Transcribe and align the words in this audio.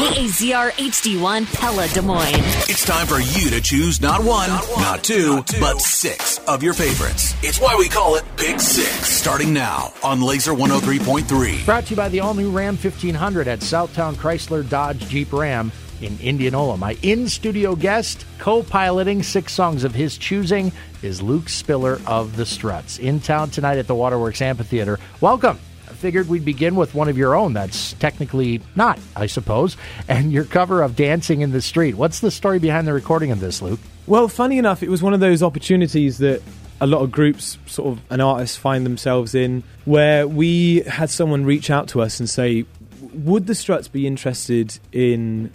KAZR 0.00 0.70
HD1 0.70 1.60
Pella 1.60 1.86
Des 1.88 2.00
Moines. 2.00 2.32
It's 2.70 2.86
time 2.86 3.06
for 3.06 3.20
you 3.20 3.50
to 3.50 3.60
choose 3.60 4.00
not 4.00 4.24
one, 4.24 4.48
not, 4.48 5.04
two, 5.04 5.44
but 5.60 5.78
six 5.78 6.38
of 6.48 6.62
your 6.62 6.72
favorites. 6.72 7.34
It's 7.42 7.60
why 7.60 7.76
we 7.78 7.86
call 7.86 8.14
it 8.14 8.24
Pick 8.38 8.60
Six. 8.60 9.06
Starting 9.06 9.52
now 9.52 9.92
on 10.02 10.20
Lazer 10.20 10.56
103.3. 10.56 11.66
Brought 11.66 11.84
to 11.84 11.90
you 11.90 11.96
by 11.96 12.08
the 12.08 12.20
all 12.20 12.32
new 12.32 12.50
Ram 12.50 12.78
1500 12.78 13.46
at 13.46 13.58
Southtown 13.58 14.14
Chrysler 14.14 14.66
Dodge 14.66 15.06
Jeep 15.06 15.34
Ram 15.34 15.70
in 16.00 16.18
Indianola. 16.22 16.78
My 16.78 16.96
in 17.02 17.28
studio 17.28 17.76
guest, 17.76 18.24
co 18.38 18.62
piloting 18.62 19.22
six 19.22 19.52
songs 19.52 19.84
of 19.84 19.94
his 19.94 20.16
choosing, 20.16 20.72
is 21.02 21.20
Luke 21.20 21.50
Spiller 21.50 22.00
of 22.06 22.36
the 22.36 22.46
Struts. 22.46 22.98
In 22.98 23.20
town 23.20 23.50
tonight 23.50 23.76
at 23.76 23.86
the 23.86 23.94
Waterworks 23.94 24.40
Amphitheater. 24.40 24.98
Welcome. 25.20 25.58
Figured 26.00 26.28
we'd 26.28 26.46
begin 26.46 26.76
with 26.76 26.94
one 26.94 27.10
of 27.10 27.18
your 27.18 27.34
own. 27.34 27.52
That's 27.52 27.92
technically 27.92 28.62
not, 28.74 28.98
I 29.14 29.26
suppose. 29.26 29.76
And 30.08 30.32
your 30.32 30.44
cover 30.44 30.82
of 30.82 30.96
Dancing 30.96 31.42
in 31.42 31.52
the 31.52 31.60
Street. 31.60 31.94
What's 31.94 32.20
the 32.20 32.30
story 32.30 32.58
behind 32.58 32.86
the 32.86 32.94
recording 32.94 33.30
of 33.30 33.40
this, 33.40 33.60
Luke? 33.60 33.80
Well, 34.06 34.26
funny 34.26 34.56
enough, 34.56 34.82
it 34.82 34.88
was 34.88 35.02
one 35.02 35.12
of 35.12 35.20
those 35.20 35.42
opportunities 35.42 36.16
that 36.18 36.42
a 36.80 36.86
lot 36.86 37.02
of 37.02 37.12
groups, 37.12 37.58
sort 37.66 37.98
of, 37.98 38.02
an 38.08 38.22
artist 38.22 38.58
find 38.58 38.86
themselves 38.86 39.34
in, 39.34 39.62
where 39.84 40.26
we 40.26 40.80
had 40.80 41.10
someone 41.10 41.44
reach 41.44 41.70
out 41.70 41.88
to 41.88 42.00
us 42.00 42.18
and 42.18 42.30
say, 42.30 42.64
Would 43.12 43.46
the 43.46 43.54
Struts 43.54 43.88
be 43.88 44.06
interested 44.06 44.78
in 44.90 45.52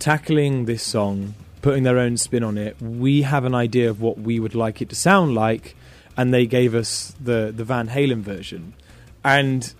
tackling 0.00 0.64
this 0.64 0.82
song, 0.82 1.34
putting 1.62 1.84
their 1.84 1.98
own 1.98 2.16
spin 2.16 2.42
on 2.42 2.58
it? 2.58 2.76
We 2.82 3.22
have 3.22 3.44
an 3.44 3.54
idea 3.54 3.90
of 3.90 4.00
what 4.00 4.18
we 4.18 4.40
would 4.40 4.56
like 4.56 4.82
it 4.82 4.88
to 4.88 4.96
sound 4.96 5.36
like, 5.36 5.76
and 6.16 6.34
they 6.34 6.46
gave 6.46 6.74
us 6.74 7.14
the, 7.20 7.52
the 7.54 7.64
Van 7.64 7.88
Halen 7.88 8.22
version. 8.22 8.74
And 9.22 9.72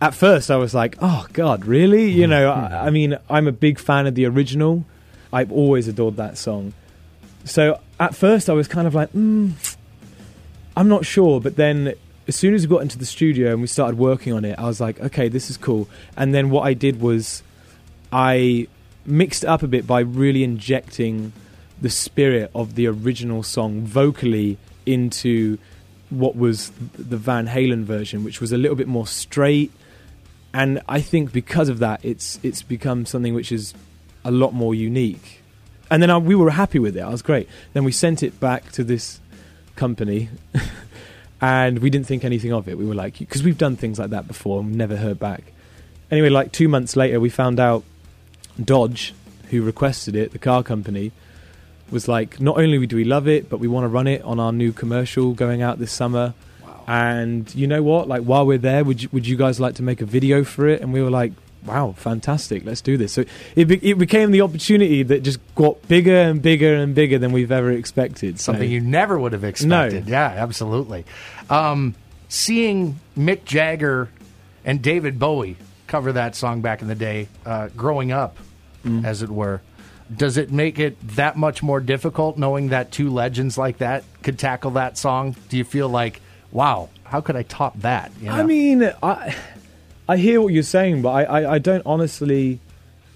at 0.00 0.14
first, 0.14 0.50
I 0.50 0.56
was 0.56 0.74
like, 0.74 0.96
"Oh 1.00 1.26
God, 1.32 1.64
really?" 1.64 2.10
You 2.10 2.26
know, 2.26 2.50
I, 2.50 2.86
I 2.86 2.90
mean, 2.90 3.16
I'm 3.28 3.46
a 3.48 3.52
big 3.52 3.78
fan 3.78 4.06
of 4.06 4.14
the 4.14 4.26
original. 4.26 4.84
I've 5.32 5.52
always 5.52 5.88
adored 5.88 6.16
that 6.16 6.38
song. 6.38 6.72
So 7.44 7.80
at 7.98 8.14
first, 8.14 8.48
I 8.48 8.52
was 8.52 8.68
kind 8.68 8.86
of 8.86 8.94
like, 8.94 9.12
mm, 9.12 9.52
"I'm 10.76 10.88
not 10.88 11.04
sure," 11.04 11.40
but 11.40 11.56
then. 11.56 11.94
As 12.26 12.36
soon 12.36 12.52
as 12.52 12.66
we 12.66 12.68
got 12.68 12.82
into 12.82 12.98
the 12.98 13.06
studio 13.06 13.52
and 13.52 13.62
we 13.62 13.66
started 13.66 13.96
working 13.96 14.34
on 14.34 14.44
it, 14.44 14.58
I 14.58 14.66
was 14.66 14.82
like, 14.82 15.00
okay, 15.00 15.28
this 15.28 15.48
is 15.48 15.56
cool. 15.56 15.88
And 16.14 16.34
then 16.34 16.50
what 16.50 16.66
I 16.66 16.74
did 16.74 17.00
was 17.00 17.42
I 18.12 18.68
mixed 19.06 19.44
it 19.44 19.46
up 19.46 19.62
a 19.62 19.66
bit 19.66 19.86
by 19.86 20.00
really 20.00 20.44
injecting 20.44 21.32
the 21.80 21.88
spirit 21.88 22.50
of 22.54 22.74
the 22.74 22.86
original 22.86 23.42
song 23.42 23.80
vocally 23.80 24.58
into 24.84 25.58
what 26.10 26.36
was 26.36 26.70
the 26.98 27.16
Van 27.16 27.46
Halen 27.46 27.84
version, 27.84 28.24
which 28.24 28.40
was 28.40 28.52
a 28.52 28.58
little 28.58 28.76
bit 28.76 28.88
more 28.88 29.06
straight. 29.06 29.70
And 30.58 30.82
I 30.88 31.00
think 31.00 31.30
because 31.30 31.68
of 31.68 31.78
that, 31.78 32.00
it's 32.02 32.40
it's 32.42 32.62
become 32.62 33.06
something 33.06 33.32
which 33.32 33.52
is 33.52 33.74
a 34.24 34.32
lot 34.32 34.52
more 34.52 34.74
unique. 34.74 35.40
And 35.88 36.02
then 36.02 36.10
I, 36.10 36.18
we 36.18 36.34
were 36.34 36.50
happy 36.50 36.80
with 36.80 36.96
it. 36.96 37.00
I 37.00 37.10
was 37.10 37.22
great. 37.22 37.48
Then 37.74 37.84
we 37.84 37.92
sent 37.92 38.24
it 38.24 38.40
back 38.40 38.72
to 38.72 38.82
this 38.82 39.20
company, 39.76 40.30
and 41.40 41.78
we 41.78 41.90
didn't 41.90 42.08
think 42.08 42.24
anything 42.24 42.52
of 42.52 42.68
it. 42.68 42.76
We 42.76 42.86
were 42.86 42.96
like, 42.96 43.20
because 43.20 43.44
we've 43.44 43.56
done 43.56 43.76
things 43.76 44.00
like 44.00 44.10
that 44.10 44.26
before 44.26 44.58
and 44.60 44.74
never 44.74 44.96
heard 44.96 45.20
back. 45.20 45.52
Anyway, 46.10 46.28
like 46.28 46.50
two 46.50 46.66
months 46.66 46.96
later, 46.96 47.20
we 47.20 47.30
found 47.30 47.60
out 47.60 47.84
Dodge, 48.62 49.14
who 49.50 49.62
requested 49.62 50.16
it, 50.16 50.32
the 50.32 50.40
car 50.40 50.64
company, 50.64 51.12
was 51.88 52.08
like, 52.08 52.40
not 52.40 52.58
only 52.58 52.84
do 52.84 52.96
we 52.96 53.04
love 53.04 53.28
it, 53.28 53.48
but 53.48 53.60
we 53.60 53.68
want 53.68 53.84
to 53.84 53.88
run 53.88 54.08
it 54.08 54.22
on 54.22 54.40
our 54.40 54.52
new 54.52 54.72
commercial 54.72 55.34
going 55.34 55.62
out 55.62 55.78
this 55.78 55.92
summer. 55.92 56.34
And 56.88 57.54
you 57.54 57.66
know 57.66 57.82
what? 57.82 58.08
Like 58.08 58.22
while 58.22 58.46
we're 58.46 58.56
there, 58.58 58.82
would 58.82 59.02
you, 59.02 59.08
would 59.12 59.26
you 59.26 59.36
guys 59.36 59.60
like 59.60 59.74
to 59.74 59.82
make 59.82 60.00
a 60.00 60.06
video 60.06 60.42
for 60.42 60.66
it? 60.66 60.80
And 60.80 60.90
we 60.92 61.02
were 61.02 61.10
like, 61.10 61.32
wow, 61.66 61.92
fantastic, 61.98 62.64
let's 62.64 62.80
do 62.80 62.96
this. 62.96 63.12
So 63.12 63.24
it 63.54 63.66
be- 63.66 63.86
it 63.90 63.98
became 63.98 64.30
the 64.30 64.40
opportunity 64.40 65.02
that 65.02 65.22
just 65.22 65.38
got 65.54 65.86
bigger 65.86 66.16
and 66.16 66.40
bigger 66.40 66.74
and 66.74 66.94
bigger 66.94 67.18
than 67.18 67.30
we've 67.32 67.52
ever 67.52 67.70
expected. 67.72 68.40
So- 68.40 68.52
Something 68.52 68.70
you 68.70 68.80
never 68.80 69.18
would 69.18 69.34
have 69.34 69.44
expected. 69.44 70.06
No. 70.06 70.10
Yeah, 70.10 70.28
absolutely. 70.28 71.04
Um, 71.50 71.94
seeing 72.28 72.98
Mick 73.18 73.44
Jagger 73.44 74.08
and 74.64 74.80
David 74.80 75.18
Bowie 75.18 75.56
cover 75.88 76.12
that 76.12 76.34
song 76.36 76.62
back 76.62 76.80
in 76.80 76.88
the 76.88 76.94
day, 76.94 77.28
uh, 77.44 77.68
growing 77.76 78.12
up, 78.12 78.38
as 79.04 79.20
it 79.20 79.28
were, 79.28 79.60
does 80.16 80.38
it 80.38 80.50
make 80.50 80.78
it 80.78 80.96
that 81.16 81.36
much 81.36 81.62
more 81.62 81.80
difficult 81.80 82.38
knowing 82.38 82.68
that 82.70 82.90
two 82.90 83.10
legends 83.10 83.58
like 83.58 83.78
that 83.78 84.02
could 84.22 84.38
tackle 84.38 84.70
that 84.70 84.96
song? 84.96 85.36
Do 85.50 85.58
you 85.58 85.64
feel 85.64 85.90
like, 85.90 86.22
wow, 86.52 86.88
how 87.04 87.20
could 87.20 87.36
I 87.36 87.42
top 87.42 87.78
that? 87.80 88.12
You 88.20 88.30
I 88.30 88.42
mean, 88.42 88.90
I 89.02 89.36
I 90.08 90.16
hear 90.16 90.40
what 90.40 90.52
you're 90.52 90.62
saying, 90.62 91.02
but 91.02 91.10
I, 91.10 91.22
I, 91.24 91.52
I 91.54 91.58
don't 91.58 91.82
honestly 91.84 92.60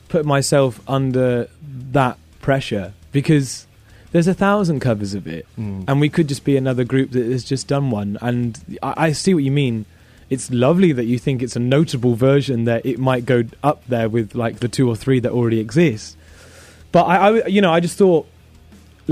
put 0.09 0.27
myself 0.27 0.81
under 0.87 1.49
that 1.93 2.19
pressure 2.43 2.93
because 3.13 3.67
there's 4.13 4.29
a 4.29 4.35
thousand 4.35 4.81
covers 4.81 5.15
of 5.15 5.27
it, 5.27 5.47
hmm. 5.57 5.85
and 5.89 6.01
we 6.01 6.11
could 6.11 6.29
just 6.29 6.45
be 6.45 6.57
another 6.57 6.85
group 6.85 7.13
that 7.13 7.25
has 7.25 7.45
just 7.45 7.67
done 7.67 7.91
one. 7.91 8.19
And 8.21 8.79
I, 8.83 8.95
I 8.97 9.13
see 9.13 9.33
what 9.33 9.43
you 9.43 9.51
mean. 9.51 9.87
It's 10.29 10.51
lovely 10.51 10.93
that 10.93 11.05
you 11.05 11.19
think 11.19 11.43
it's 11.43 11.57
a 11.57 11.61
notable 11.61 12.15
version 12.15 12.65
that 12.65 12.87
it 12.87 12.99
might 12.99 13.27
go 13.27 13.45
up 13.63 13.87
there 13.87 14.09
with 14.09 14.35
like 14.35 14.61
the 14.61 14.69
two 14.69 14.89
or 14.89 14.97
three 14.97 15.21
that 15.21 15.33
already 15.33 15.61
exist. 15.61 16.17
But 16.91 17.05
I, 17.05 17.17
I 17.17 17.47
you 17.47 17.61
know, 17.61 17.73
I 17.73 17.81
just 17.81 17.97
thought 17.97 18.27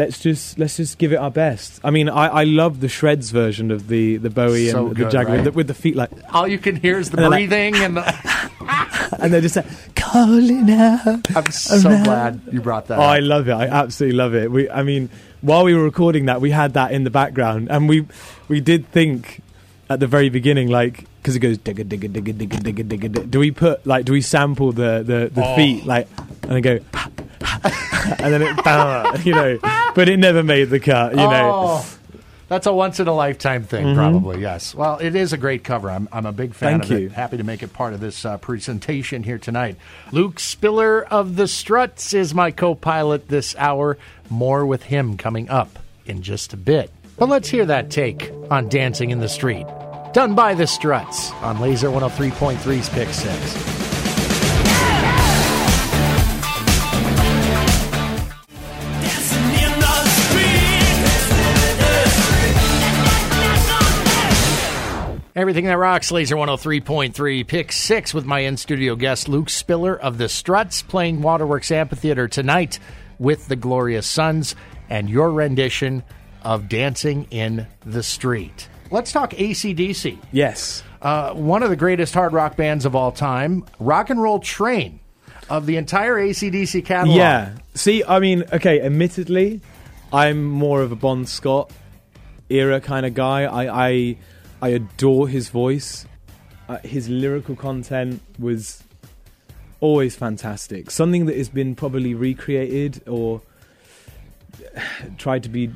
let's 0.01 0.19
just 0.19 0.59
let's 0.59 0.77
just 0.77 0.99
give 0.99 1.13
it 1.13 1.17
our 1.25 1.31
best. 1.31 1.81
I 1.85 1.91
mean, 1.91 2.09
I, 2.09 2.27
I 2.43 2.45
love 2.45 2.81
the 2.81 2.89
shreds 2.89 3.31
version 3.31 3.71
of 3.71 3.89
the 3.89 4.17
the 4.17 4.31
Bowie 4.31 4.69
So 4.71 4.87
and 4.87 4.97
good, 4.97 5.07
the 5.07 5.11
Jagger 5.11 5.29
right? 5.29 5.37
with, 5.37 5.45
the, 5.45 5.53
with 5.53 5.67
the 5.69 5.75
feet 5.83 5.97
like, 6.03 6.11
all 6.33 6.49
you 6.49 6.59
can 6.59 6.77
hear 6.77 6.99
is 6.99 7.11
the 7.11 7.17
And 7.19 7.23
they're 7.25 7.31
like- 7.31 7.49
breathing, 7.51 7.75
and 7.85 7.97
the, 7.99 8.05
and 9.21 9.33
they're 9.33 9.41
just 9.49 9.57
like 9.57 9.67
calling 9.95 10.71
out. 10.71 11.37
I'm 11.37 11.51
so 11.51 11.89
around. 11.89 12.05
glad 12.05 12.41
you 12.53 12.61
brought 12.61 12.87
that. 12.89 12.99
Oh, 12.99 13.03
I 13.03 13.21
love 13.21 13.49
it. 13.49 13.53
I 13.53 13.67
absolutely 13.67 14.17
love 14.17 14.35
it. 14.35 14.51
We, 14.51 14.69
I 14.71 14.83
mean, 14.83 15.09
while 15.43 15.65
we 15.65 15.75
were 15.75 15.85
recording 15.85 16.27
that, 16.27 16.41
we 16.41 16.51
had 16.51 16.75
that 16.75 16.93
in 16.93 17.05
the 17.05 17.11
background, 17.11 17.71
and 17.71 17.89
we 17.89 18.07
we 18.49 18.61
did 18.61 18.87
think 18.91 19.43
at 19.89 19.99
the 20.01 20.07
very 20.07 20.29
beginning, 20.31 20.69
like, 20.69 21.05
because 21.21 21.35
it 21.37 21.41
goes 21.41 21.59
digga 21.59 21.85
digga 21.85 22.09
digga 22.09 22.33
digga 22.33 22.59
digga 22.67 22.85
digga. 22.89 23.09
digga. 23.11 23.31
Do 23.31 23.39
we 23.39 23.51
put 23.51 23.85
like, 23.87 24.05
do 24.05 24.13
we 24.13 24.21
sample 24.23 24.73
the 24.73 25.03
the, 25.05 25.31
the 25.33 25.45
Oh. 25.45 25.57
feet 25.57 25.85
like, 25.85 26.07
and 26.45 26.53
then 26.53 26.63
go, 26.63 26.79
and 28.19 28.33
then 28.33 28.43
it, 28.43 29.27
you 29.27 29.35
know, 29.35 29.59
but 29.95 30.09
it 30.09 30.19
never 30.19 30.43
made 30.43 30.71
the 30.71 30.81
cut, 30.81 31.13
you 31.13 31.17
know. 31.19 31.53
Oh, 31.55 31.99
that's 32.51 32.67
a 32.67 32.73
once 32.73 32.99
in 32.99 33.07
a 33.07 33.13
lifetime 33.13 33.63
thing, 33.63 33.95
probably. 33.95 34.41
Yes. 34.41 34.75
Well, 34.75 34.99
it 34.99 35.15
is 35.15 35.33
a 35.33 35.37
great 35.37 35.63
cover. 35.63 35.89
I'm, 35.89 36.09
I'm 36.11 36.27
a 36.27 36.33
big 36.33 36.53
fan 36.53 36.81
Thank 36.81 36.91
of 36.91 36.99
you. 36.99 37.07
it. 37.07 37.13
Happy 37.13 37.37
to 37.37 37.45
make 37.45 37.63
it 37.63 37.73
part 37.73 37.95
of 37.95 38.01
this 38.01 38.25
uh, 38.25 38.39
presentation 38.39 39.23
here 39.23 39.39
tonight. 39.39 39.77
Luke 40.11 40.41
Spiller 40.41 41.05
of 41.05 41.37
the 41.37 41.47
Struts 41.47 42.13
is 42.13 42.35
my 42.35 42.51
co-pilot 42.51 43.29
this 43.29 43.55
hour. 43.57 43.99
More 44.29 44.67
with 44.67 44.83
him 44.83 45.17
coming 45.17 45.49
up 45.49 45.79
in 46.07 46.23
just 46.23 46.53
a 46.53 46.57
bit. 46.57 46.91
But 47.17 47.29
let's 47.29 47.49
hear 47.49 47.67
that 47.67 47.91
take 47.91 48.33
on 48.51 48.69
Dancing 48.69 49.11
in 49.11 49.21
the 49.21 49.29
Street, 49.29 49.67
done 50.13 50.35
by 50.35 50.55
the 50.55 50.67
Struts 50.67 51.31
on 51.43 51.59
Lazer 51.59 51.93
103.3's 51.93 52.89
Pick 52.89 53.11
Six. 53.11 54.00
Everything 65.41 65.65
that 65.65 65.79
rocks, 65.79 66.11
Lazer 66.13 66.37
103.3, 66.37 67.47
pick 67.47 67.73
six 67.73 68.13
with 68.13 68.27
my 68.27 68.41
in 68.41 68.59
studio 68.59 68.95
guest, 68.95 69.27
Luke 69.27 69.49
Spiller 69.49 69.99
of 69.99 70.19
the 70.19 70.29
Struts, 70.29 70.83
playing 70.83 71.23
Waterworks 71.23 71.71
Amphitheater 71.73 72.29
tonight 72.29 72.79
with 73.19 73.49
the 73.49 73.57
Glorious 73.57 74.07
Sons 74.07 74.55
and 74.91 75.09
your 75.09 75.33
rendition 75.33 76.03
of 76.43 76.69
Dancing 76.69 77.27
in 77.31 77.67
the 77.87 78.03
Street. 78.03 78.69
Let's 78.91 79.13
talk 79.13 79.31
ACDC, 79.33 80.19
Yes. 80.31 80.83
uh, 81.01 81.33
one 81.33 81.63
of 81.63 81.71
the 81.71 81.77
greatest 81.77 82.13
hard 82.13 82.35
rock 82.35 82.59
bands 82.59 82.85
of 82.85 82.95
all 82.95 83.11
time, 83.11 83.65
Rock 83.79 84.11
and 84.11 84.21
Roll 84.21 84.41
Train 84.41 85.01
of 85.49 85.65
the 85.65 85.79
entire 85.79 86.17
ACDC 86.17 86.85
catalog. 86.85 87.17
Yeah. 87.17 87.53
See, 87.73 88.05
I 88.07 88.19
mean, 88.19 88.45
okay, 88.53 88.83
admittedly, 88.83 89.63
I'm 90.13 90.45
more 90.45 90.83
of 90.83 90.93
a 90.93 90.97
Bon 90.97 91.25
Scott 91.25 91.71
era 92.51 92.79
kind 92.83 93.07
of 93.07 93.15
guy. 93.15 93.45
I 93.45 93.89
I, 93.89 94.17
I 94.63 94.69
adore 94.69 95.29
his 95.29 95.49
voice. 95.49 96.07
Uh, 96.69 96.79
his 96.79 97.09
lyrical 97.09 97.57
content 97.57 98.21
was 98.39 98.83
always 99.81 100.15
fantastic. 100.15 100.91
Something 100.91 101.27
that 101.27 101.37
has 101.37 101.49
been 101.49 101.75
probably 101.75 102.15
recreated 102.15 103.03
or 103.09 103.43
tried 105.19 105.43
to 105.45 105.49
be 105.49 105.71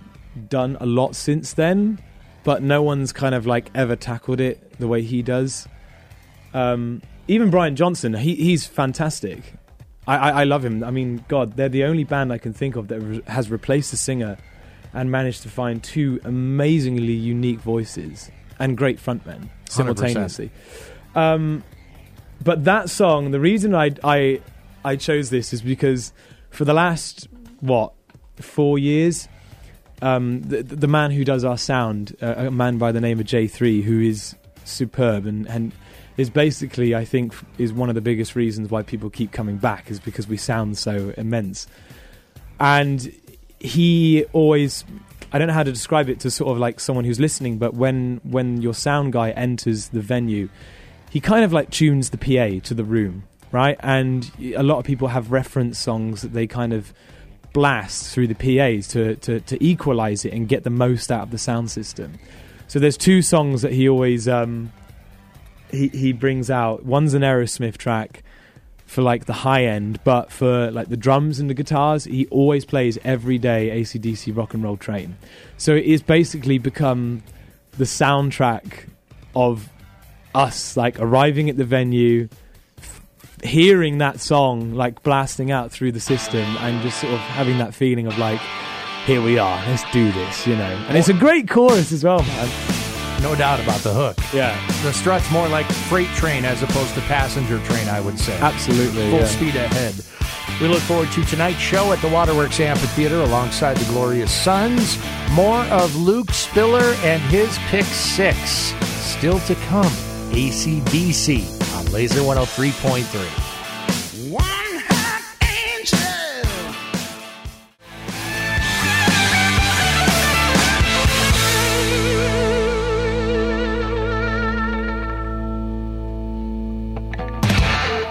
done 0.49 0.77
a 0.81 0.87
lot 0.87 1.17
since 1.17 1.55
then, 1.55 1.99
but 2.45 2.63
no 2.63 2.83
one's 2.83 3.13
kind 3.13 3.35
of 3.35 3.47
like 3.47 3.71
ever 3.75 3.97
tackled 3.97 4.41
it 4.41 4.79
the 4.79 4.87
way 4.87 5.03
he 5.03 5.23
does. 5.23 5.67
Um, 6.53 7.03
even 7.27 7.51
Brian 7.51 7.77
Johnson, 7.77 8.15
he, 8.15 8.35
he's 8.35 8.67
fantastic. 8.67 9.55
I, 10.07 10.17
I, 10.17 10.31
I 10.41 10.45
love 10.45 10.65
him. 10.65 10.85
I 10.85 10.91
mean, 10.91 11.25
God, 11.29 11.57
they're 11.57 11.71
the 11.71 11.85
only 11.85 12.05
band 12.05 12.33
I 12.33 12.39
can 12.39 12.53
think 12.53 12.77
of 12.77 12.89
that 12.89 13.01
re- 13.01 13.23
has 13.27 13.51
replaced 13.51 13.91
the 13.91 13.97
singer 13.97 14.37
and 14.93 15.11
managed 15.11 15.43
to 15.43 15.49
find 15.49 15.83
two 15.83 16.21
amazingly 16.25 17.15
unique 17.15 17.61
voices 17.61 18.31
and 18.59 18.77
great 18.77 18.99
frontmen 18.99 19.49
simultaneously. 19.69 20.51
Um, 21.15 21.63
but 22.43 22.65
that 22.65 22.91
song, 22.91 23.31
the 23.31 23.41
reason 23.41 23.75
I, 23.75 23.93
I 24.03 24.41
I 24.85 24.97
chose 24.97 25.31
this 25.31 25.53
is 25.53 25.63
because 25.63 26.13
for 26.51 26.65
the 26.65 26.75
last 26.75 27.29
what 27.61 27.93
four 28.37 28.79
years, 28.79 29.29
um, 30.03 30.43
the, 30.43 30.63
the 30.63 30.89
man 30.89 31.11
who 31.11 31.25
does 31.25 31.45
our 31.45 31.57
sound, 31.57 32.17
uh, 32.21 32.35
a 32.37 32.51
man 32.51 32.79
by 32.79 32.93
the 32.93 33.01
name 33.01 33.21
of 33.21 33.27
J3, 33.27 33.83
who 33.83 34.01
is 34.01 34.35
superb 34.65 35.27
and 35.27 35.49
and 35.49 35.73
is 36.17 36.31
basically, 36.31 36.95
I 36.95 37.05
think, 37.05 37.35
is 37.59 37.73
one 37.73 37.89
of 37.89 37.95
the 37.95 38.01
biggest 38.01 38.37
reasons 38.37 38.71
why 38.71 38.83
people 38.83 39.11
keep 39.11 39.33
coming 39.33 39.57
back 39.57 39.91
is 39.91 39.99
because 39.99 40.29
we 40.29 40.37
sound 40.37 40.79
so 40.79 41.13
immense. 41.17 41.67
And 42.61 43.13
he 43.59 44.25
always 44.33 44.85
I 45.35 45.39
don't 45.39 45.49
know 45.49 45.55
how 45.55 45.65
to 45.65 45.73
describe 45.73 46.09
it 46.09 46.21
to 46.21 46.31
sort 46.31 46.53
of 46.53 46.59
like 46.59 46.79
someone 46.79 47.05
who's 47.05 47.19
listening, 47.19 47.59
but 47.59 47.75
when 47.75 48.21
when 48.23 48.63
your 48.63 48.73
sound 48.73 49.13
guy 49.13 49.33
enters 49.33 49.89
the 49.89 50.01
venue, 50.01 50.49
he 51.11 51.19
kind 51.19 51.45
of 51.45 51.53
like 51.53 51.71
tunes 51.71 52.11
the 52.11 52.19
PA 52.19 52.65
to 52.65 52.73
the 52.73 52.85
room, 52.85 53.25
right? 53.51 53.77
And 53.81 54.31
a 54.55 54.63
lot 54.63 54.79
of 54.79 54.85
people 54.85 55.09
have 55.09 55.33
reference 55.33 55.77
songs 55.77 56.23
that 56.23 56.35
they 56.35 56.47
kind 56.47 56.73
of 56.73 56.95
blast 57.53 58.15
through 58.15 58.29
the 58.29 58.37
PAs 58.37 58.87
to, 58.89 59.17
to, 59.17 59.41
to 59.41 59.65
equalize 59.65 60.25
it 60.25 60.33
and 60.33 60.49
get 60.49 60.63
the 60.63 60.71
most 60.71 61.11
out 61.11 61.23
of 61.23 61.31
the 61.33 61.39
sound 61.39 61.69
system. 61.69 62.17
So 62.69 62.79
there's 62.79 62.97
two 62.97 63.21
songs 63.21 63.63
that 63.63 63.73
he 63.73 63.89
always 63.89 64.29
um, 64.29 64.73
he 65.69 65.89
he 65.89 66.13
brings 66.13 66.49
out. 66.49 66.85
One's 66.85 67.13
an 67.13 67.23
Aerosmith 67.23 67.77
track 67.77 68.23
for 68.87 69.03
like 69.03 69.25
the 69.25 69.33
high 69.33 69.65
end, 69.65 69.99
but 70.05 70.31
for 70.31 70.71
like 70.71 70.89
the 70.89 70.97
drums 70.97 71.41
and 71.41 71.51
the 71.51 71.55
guitars, 71.55 72.05
he 72.05 72.27
always 72.27 72.65
plays 72.65 72.99
every 73.05 73.39
day 73.39 73.81
ACDC 73.81 74.37
Rock 74.37 74.55
and 74.55 74.63
Roll 74.63 74.77
Train. 74.77 75.17
So 75.57 75.75
it 75.75 75.85
is 75.85 76.03
basically 76.03 76.59
become 76.59 77.23
the 77.77 77.85
soundtrack 77.85 78.89
of 79.35 79.69
us 80.35 80.77
like 80.77 80.99
arriving 81.01 81.49
at 81.51 81.57
the 81.57 81.65
venue, 81.65 82.29
f- 82.79 83.03
hearing 83.43 83.99
that 83.99 84.21
song 84.21 84.75
like 84.75 85.03
blasting 85.03 85.51
out 85.51 85.71
through 85.71 85.93
the 85.93 86.01
system, 86.01 86.57
and 86.59 86.83
just 86.83 87.01
sort 87.01 87.13
of 87.13 87.21
having 87.21 87.59
that 87.59 87.75
feeling 87.75 88.07
of 88.07 88.17
like, 88.19 88.41
here 89.07 89.23
we 89.23 89.39
are, 89.39 89.57
let's 89.67 89.85
do 89.93 90.11
this, 90.13 90.47
you 90.47 90.57
know. 90.57 90.85
And 90.89 90.97
it's 90.97 91.09
a 91.09 91.15
great 91.15 91.49
chorus 91.49 91.93
as 91.93 92.05
well, 92.05 92.21
man. 92.23 92.74
No 93.25 93.35
doubt 93.35 93.59
about 93.59 93.81
the 93.81 93.95
hook. 93.95 94.19
Yeah, 94.35 94.55
The 94.83 94.93
strut's 94.93 95.31
more 95.31 95.49
like 95.49 95.65
freight 95.89 96.09
train 96.09 96.45
as 96.45 96.63
opposed 96.63 96.95
to 96.95 97.01
passenger 97.01 97.59
train, 97.65 97.89
I 97.89 97.99
would 97.99 98.19
say. 98.19 98.39
absolutely. 98.39 99.09
Full 99.09 99.21
yeah. 99.21 99.25
speed 99.25 99.57
ahead. 99.57 99.95
We 100.61 100.69
look 100.69 100.83
forward 100.83 101.11
to 101.13 101.25
tonight's 101.25 101.59
show 101.59 101.91
at 101.95 102.03
the 102.03 102.09
Waterworks 102.09 102.61
Amphitheater 102.61 103.23
alongside 103.23 103.79
the 103.79 103.91
Glorious 103.91 104.31
Sons. 104.31 104.99
More 105.33 105.61
of 105.73 105.97
Luke 105.97 106.33
Spiller 106.33 106.95
and 107.03 107.23
his 107.23 107.57
pick 107.69 107.87
six. 107.87 108.75
Still 109.01 109.41
to 109.41 109.55
come. 109.55 109.91
ACDC 110.33 111.45
on 111.79 111.87
Lazer 111.87 112.21
103.3. 112.21 113.44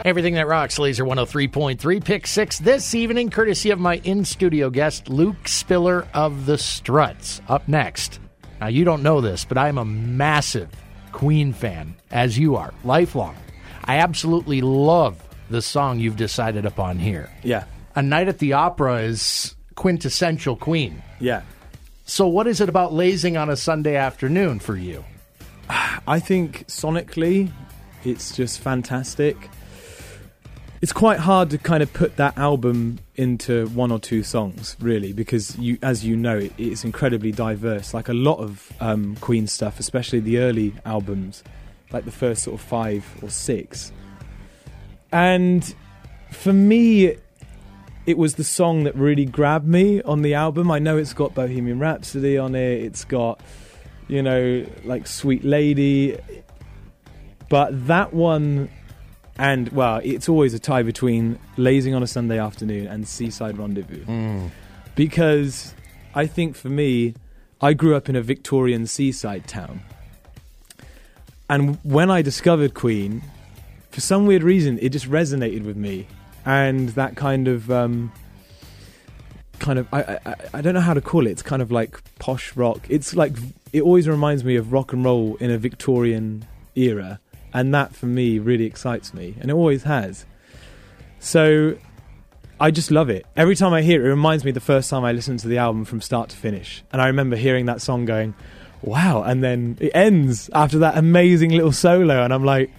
Everything 0.04 0.34
that 0.34 0.48
rocks, 0.48 0.80
Lazer 0.80 1.08
103.3, 1.08 2.04
pick 2.04 2.28
six 2.28 2.60
this 2.60 2.94
evening, 2.94 3.30
courtesy 3.30 3.70
of 3.72 3.80
my 3.80 4.02
in 4.04 4.26
studio 4.26 4.70
guest, 4.70 5.08
Luke 5.08 5.48
Spiller 5.48 6.06
of 6.14 6.46
the 6.46 6.58
Struts. 6.58 7.40
Up 7.48 7.66
next. 7.70 8.20
Now, 8.60 8.68
you 8.68 8.84
don't 8.84 9.02
know 9.02 9.22
this, 9.22 9.46
but 9.46 9.58
I'm 9.58 9.78
a 9.78 9.86
massive 9.86 10.70
Queen 11.14 11.54
fan, 11.54 11.96
as 12.12 12.38
you 12.38 12.58
are, 12.58 12.74
lifelong. 12.84 13.36
I 13.86 14.00
absolutely 14.00 14.60
love 14.60 15.24
the 15.50 15.62
song 15.62 16.00
you've 16.00 16.18
decided 16.18 16.66
upon 16.66 17.00
here. 17.00 17.30
Yeah, 17.42 17.64
A 17.96 18.02
Night 18.02 18.28
at 18.28 18.40
the 18.40 18.54
Opera 18.54 19.04
is 19.04 19.56
quintessential 19.76 20.58
Queen. 20.58 21.02
yeah. 21.20 21.44
So, 22.06 22.28
what 22.28 22.48
is 22.48 22.60
it 22.60 22.68
about 22.68 22.92
lazing 22.92 23.38
on 23.38 23.50
a 23.50 23.56
Sunday 23.56 23.96
afternoon 23.96 24.60
for 24.60 24.76
you? 24.76 25.06
I 25.70 26.20
think 26.20 26.68
sonically, 26.68 27.50
it's 28.04 28.36
just 28.36 28.60
fantastic. 28.60 29.38
It's 30.84 30.92
quite 30.92 31.20
hard 31.20 31.50
to 31.52 31.58
kind 31.58 31.82
of 31.82 31.94
put 31.94 32.18
that 32.18 32.38
album 32.38 33.00
into 33.16 33.68
one 33.70 33.90
or 33.90 34.00
two 34.00 34.22
songs, 34.22 34.76
really, 34.82 35.14
because 35.14 35.58
you, 35.58 35.78
as 35.82 36.04
you 36.04 36.18
know, 36.18 36.40
it, 36.40 36.52
it's 36.58 36.84
incredibly 36.84 37.32
diverse. 37.32 37.94
Like 37.94 38.10
a 38.10 38.14
lot 38.14 38.40
of 38.40 38.70
um, 38.82 39.16
Queen 39.22 39.48
stuff, 39.48 39.80
especially 39.80 40.20
the 40.20 40.40
early 40.40 40.74
albums, 40.84 41.42
like 41.94 42.04
the 42.04 42.12
first 42.12 42.44
sort 42.44 42.60
of 42.60 42.68
five 42.68 43.06
or 43.22 43.30
six. 43.30 43.94
And 45.14 45.74
for 46.32 46.52
me, 46.52 47.16
it 48.06 48.18
was 48.18 48.36
the 48.36 48.44
song 48.44 48.84
that 48.84 48.94
really 48.96 49.24
grabbed 49.24 49.66
me 49.66 50.02
on 50.02 50.22
the 50.22 50.34
album. 50.34 50.70
I 50.70 50.80
know 50.80 50.98
it's 50.98 51.14
got 51.14 51.34
Bohemian 51.34 51.80
Rhapsody 51.80 52.38
on 52.38 52.56
it. 52.56 52.84
It's 52.84 53.06
got, 53.06 53.40
you 54.10 54.22
know, 54.22 54.66
like 54.84 55.08
Sweet 55.08 55.46
Lady. 55.46 56.18
But 57.48 57.88
that 57.88 58.14
one, 58.14 58.68
and 59.38 59.70
well, 59.70 60.00
it's 60.04 60.30
always 60.30 60.54
a 60.54 60.60
tie 60.60 60.84
between 60.84 61.40
Lazing 61.58 61.96
on 61.96 62.04
a 62.04 62.08
Sunday 62.08 62.40
Afternoon 62.40 62.88
and 62.88 63.08
Seaside 63.08 63.58
Rendezvous. 63.58 64.06
Because 64.96 65.74
I 66.14 66.28
think 66.28 66.56
for 66.56 66.70
me, 66.70 67.16
I 67.62 67.74
grew 67.74 67.96
up 67.96 68.10
in 68.10 68.16
a 68.16 68.22
Victorian 68.22 68.86
seaside 68.88 69.48
town. 69.48 69.82
And 71.50 71.78
when 71.84 72.12
I 72.12 72.22
discovered 72.22 72.74
Queen, 72.74 73.22
for 73.90 74.02
some 74.02 74.26
weird 74.26 74.44
reason, 74.44 74.80
it 74.82 74.90
just 74.90 75.10
resonated 75.10 75.66
with 75.66 75.78
me, 75.78 76.08
and 76.46 76.90
that 76.90 77.16
kind 77.16 77.48
of, 77.48 77.72
um, 77.72 78.12
kind 79.60 79.80
of, 79.80 79.88
I, 79.94 80.20
I, 80.26 80.36
I 80.56 80.62
don't 80.62 80.74
know 80.74 80.82
how 80.82 80.94
to 80.94 81.02
call 81.02 81.28
it. 81.28 81.32
It's 81.32 81.42
kind 81.42 81.62
of 81.62 81.72
like 81.72 82.02
posh 82.20 82.56
rock. 82.56 82.86
It's 82.90 83.16
like 83.16 83.34
it 83.72 83.82
always 83.82 84.08
reminds 84.08 84.44
me 84.44 84.56
of 84.56 84.74
rock 84.74 84.94
and 84.94 85.04
roll 85.06 85.36
in 85.38 85.52
a 85.52 85.58
Victorian 85.58 86.46
era, 86.76 87.20
and 87.54 87.74
that 87.74 87.96
for 87.96 88.08
me 88.08 88.40
really 88.40 88.66
excites 88.66 89.14
me, 89.14 89.36
and 89.40 89.50
it 89.50 89.54
always 89.54 89.84
has. 89.84 90.26
So, 91.20 91.78
I 92.60 92.72
just 92.72 92.92
love 92.92 93.10
it. 93.10 93.26
Every 93.36 93.56
time 93.56 93.74
I 93.74 93.82
hear 93.82 94.02
it, 94.02 94.08
it 94.08 94.10
reminds 94.10 94.44
me 94.44 94.52
the 94.52 94.60
first 94.60 94.90
time 94.90 95.04
I 95.04 95.12
listened 95.12 95.40
to 95.40 95.48
the 95.48 95.58
album 95.58 95.86
from 95.86 96.02
start 96.02 96.30
to 96.30 96.38
finish, 96.38 96.84
and 96.92 97.02
I 97.02 97.08
remember 97.08 97.36
hearing 97.36 97.68
that 97.68 97.82
song 97.82 98.06
going, 98.06 98.34
"Wow!" 98.82 99.24
And 99.24 99.44
then 99.44 99.78
it 99.80 99.92
ends 99.94 100.50
after 100.54 100.80
that 100.80 100.98
amazing 100.98 101.52
little 101.52 101.72
solo, 101.72 102.24
and 102.24 102.34
I'm 102.34 102.44
like, 102.44 102.72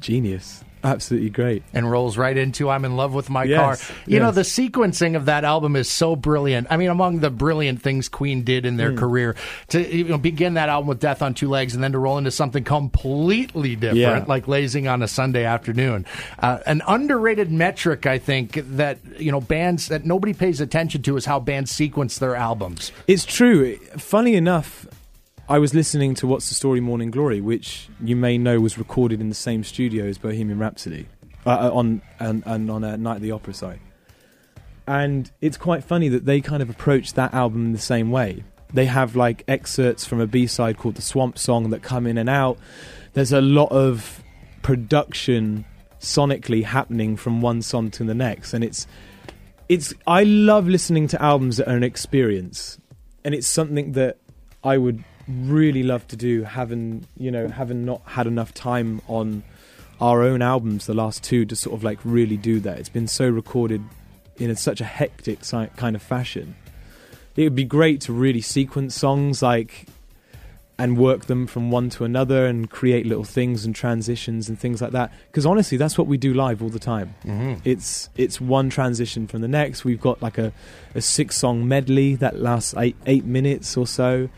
"Genius." 0.00 0.63
Absolutely 0.84 1.30
great. 1.30 1.62
and 1.72 1.90
rolls 1.90 2.16
right 2.18 2.36
into 2.36 2.68
I'm 2.68 2.84
in 2.84 2.94
love 2.96 3.14
with 3.14 3.30
my 3.30 3.44
Yes, 3.44 3.86
car. 3.88 3.96
You 4.06 4.20
know, 4.20 4.30
the 4.30 4.42
sequencing 4.42 5.16
of 5.16 5.24
that 5.24 5.42
album 5.44 5.74
is 5.76 5.88
so 5.90 6.14
brilliant. 6.14 6.66
I 6.70 6.76
mean, 6.76 6.90
among 6.90 7.20
the 7.20 7.30
brilliant 7.30 7.80
things 7.82 8.08
Queen 8.08 8.42
did 8.44 8.66
in 8.66 8.76
their 8.76 8.90
Hmm. 8.90 8.98
career 8.98 9.36
to 9.68 9.80
you 9.96 10.04
know, 10.04 10.18
begin 10.18 10.54
that 10.54 10.68
album 10.68 10.88
with 10.88 11.00
Death 11.00 11.22
on 11.22 11.32
Two 11.34 11.48
Legs 11.48 11.74
and 11.74 11.82
then 11.82 11.92
to 11.92 11.98
roll 11.98 12.18
into 12.18 12.30
something 12.30 12.64
completely 12.64 13.76
different, 13.76 13.98
Yeah. 13.98 14.24
like 14.26 14.46
Lazing 14.46 14.86
on 14.88 15.02
a 15.02 15.08
Sunday 15.08 15.44
afternoon. 15.44 16.04
Uh, 16.38 16.58
an 16.66 16.82
underrated 16.86 17.50
metric, 17.50 18.06
I 18.06 18.18
think, 18.18 18.60
that 18.76 18.98
you 19.18 19.32
know 19.32 19.40
bands 19.40 19.88
that 19.88 20.04
nobody 20.04 20.32
pays 20.34 20.60
attention 20.60 21.02
to 21.02 21.16
is 21.16 21.24
how 21.24 21.40
bands 21.40 21.70
sequence 21.70 22.18
their 22.18 22.34
albums. 22.36 22.92
It's 23.06 23.24
true. 23.24 23.76
Funny 23.96 24.34
enough, 24.34 24.86
I 25.46 25.58
was 25.58 25.74
listening 25.74 26.14
to 26.16 26.26
What's 26.26 26.48
the 26.48 26.54
Story 26.54 26.80
Morning 26.80 27.10
Glory, 27.10 27.42
which 27.42 27.90
you 28.02 28.16
may 28.16 28.38
know 28.38 28.60
was 28.60 28.78
recorded 28.78 29.20
in 29.20 29.28
the 29.28 29.34
same 29.34 29.62
studio 29.62 30.06
as 30.06 30.16
Bohemian 30.16 30.58
Rhapsody 30.58 31.06
uh, 31.44 31.50
uh, 31.50 31.70
on 31.70 32.00
and, 32.18 32.42
and 32.46 32.70
on 32.70 32.82
uh, 32.82 32.96
Night 32.96 33.16
at 33.16 33.20
the 33.20 33.32
Opera 33.32 33.52
site. 33.52 33.80
And 34.86 35.30
it's 35.42 35.58
quite 35.58 35.84
funny 35.84 36.08
that 36.08 36.24
they 36.24 36.40
kind 36.40 36.62
of 36.62 36.70
approach 36.70 37.12
that 37.14 37.34
album 37.34 37.66
in 37.66 37.72
the 37.72 37.78
same 37.78 38.10
way. 38.10 38.42
They 38.72 38.86
have 38.86 39.16
like 39.16 39.44
excerpts 39.46 40.06
from 40.06 40.18
a 40.18 40.26
B 40.26 40.46
side 40.46 40.78
called 40.78 40.94
The 40.94 41.02
Swamp 41.02 41.36
Song 41.36 41.68
that 41.70 41.82
come 41.82 42.06
in 42.06 42.16
and 42.16 42.30
out. 42.30 42.58
There's 43.12 43.32
a 43.32 43.42
lot 43.42 43.70
of 43.70 44.22
production 44.62 45.66
sonically 46.00 46.64
happening 46.64 47.18
from 47.18 47.42
one 47.42 47.60
song 47.60 47.90
to 47.92 48.04
the 48.04 48.14
next, 48.14 48.54
and 48.54 48.64
it's 48.64 48.86
it's 49.68 49.92
I 50.06 50.24
love 50.24 50.68
listening 50.68 51.06
to 51.08 51.22
albums 51.22 51.58
that 51.58 51.68
are 51.68 51.76
an 51.76 51.84
experience, 51.84 52.78
and 53.24 53.34
it's 53.34 53.46
something 53.46 53.92
that 53.92 54.16
I 54.64 54.78
would 54.78 55.04
really 55.28 55.82
love 55.82 56.06
to 56.08 56.16
do. 56.16 56.42
Having 56.42 57.06
you 57.16 57.30
know, 57.30 57.48
having 57.48 57.84
not 57.84 58.02
had 58.06 58.26
enough 58.26 58.52
time 58.54 59.00
on 59.08 59.42
our 60.00 60.22
own 60.22 60.42
albums, 60.42 60.86
the 60.86 60.94
last 60.94 61.22
two, 61.22 61.44
to 61.46 61.56
sort 61.56 61.74
of 61.74 61.84
like 61.84 61.98
really 62.04 62.36
do 62.36 62.60
that. 62.60 62.78
It's 62.78 62.88
been 62.88 63.08
so 63.08 63.28
recorded 63.28 63.82
in 64.36 64.50
a, 64.50 64.56
such 64.56 64.80
a 64.80 64.84
hectic 64.84 65.40
kind 65.76 65.96
of 65.96 66.02
fashion. 66.02 66.56
It 67.36 67.44
would 67.44 67.54
be 67.54 67.64
great 67.64 68.00
to 68.02 68.12
really 68.12 68.40
sequence 68.40 68.94
songs 68.94 69.42
like 69.42 69.86
and 70.76 70.98
work 70.98 71.26
them 71.26 71.46
from 71.46 71.70
one 71.70 71.88
to 71.88 72.04
another 72.04 72.46
and 72.46 72.68
create 72.68 73.06
little 73.06 73.24
things 73.24 73.64
and 73.64 73.74
transitions 73.74 74.48
and 74.48 74.58
things 74.58 74.82
like 74.82 74.90
that. 74.90 75.12
Because 75.26 75.46
honestly, 75.46 75.78
that's 75.78 75.96
what 75.96 76.08
we 76.08 76.16
do 76.16 76.34
live 76.34 76.62
all 76.62 76.68
the 76.68 76.80
time. 76.80 77.14
Mm-hmm. 77.24 77.60
It's 77.64 78.08
it's 78.16 78.40
one 78.40 78.70
transition 78.70 79.26
from 79.26 79.40
the 79.40 79.48
next. 79.48 79.84
We've 79.84 80.00
got 80.00 80.20
like 80.20 80.38
a, 80.38 80.52
a 80.94 81.00
six 81.00 81.36
song 81.36 81.68
medley 81.68 82.16
that 82.16 82.40
lasts 82.40 82.74
eight 82.76 82.96
eight 83.06 83.24
minutes 83.24 83.76
or 83.76 83.86
so 83.86 84.28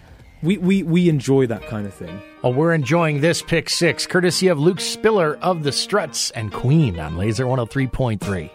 we, 0.42 0.58
we, 0.58 0.82
we 0.82 1.08
enjoy 1.08 1.46
that 1.46 1.66
kind 1.66 1.86
of 1.86 1.94
thing. 1.94 2.20
Well, 2.42 2.52
we're 2.52 2.74
enjoying 2.74 3.20
this 3.20 3.42
pick 3.42 3.70
six, 3.70 4.06
courtesy 4.06 4.48
of 4.48 4.58
Luke 4.58 4.80
Spiller 4.80 5.36
of 5.38 5.62
the 5.62 5.72
Struts 5.72 6.30
and 6.32 6.52
Queen 6.52 6.98
on 6.98 7.16
Lazer 7.16 7.46
103.3. 7.46 8.50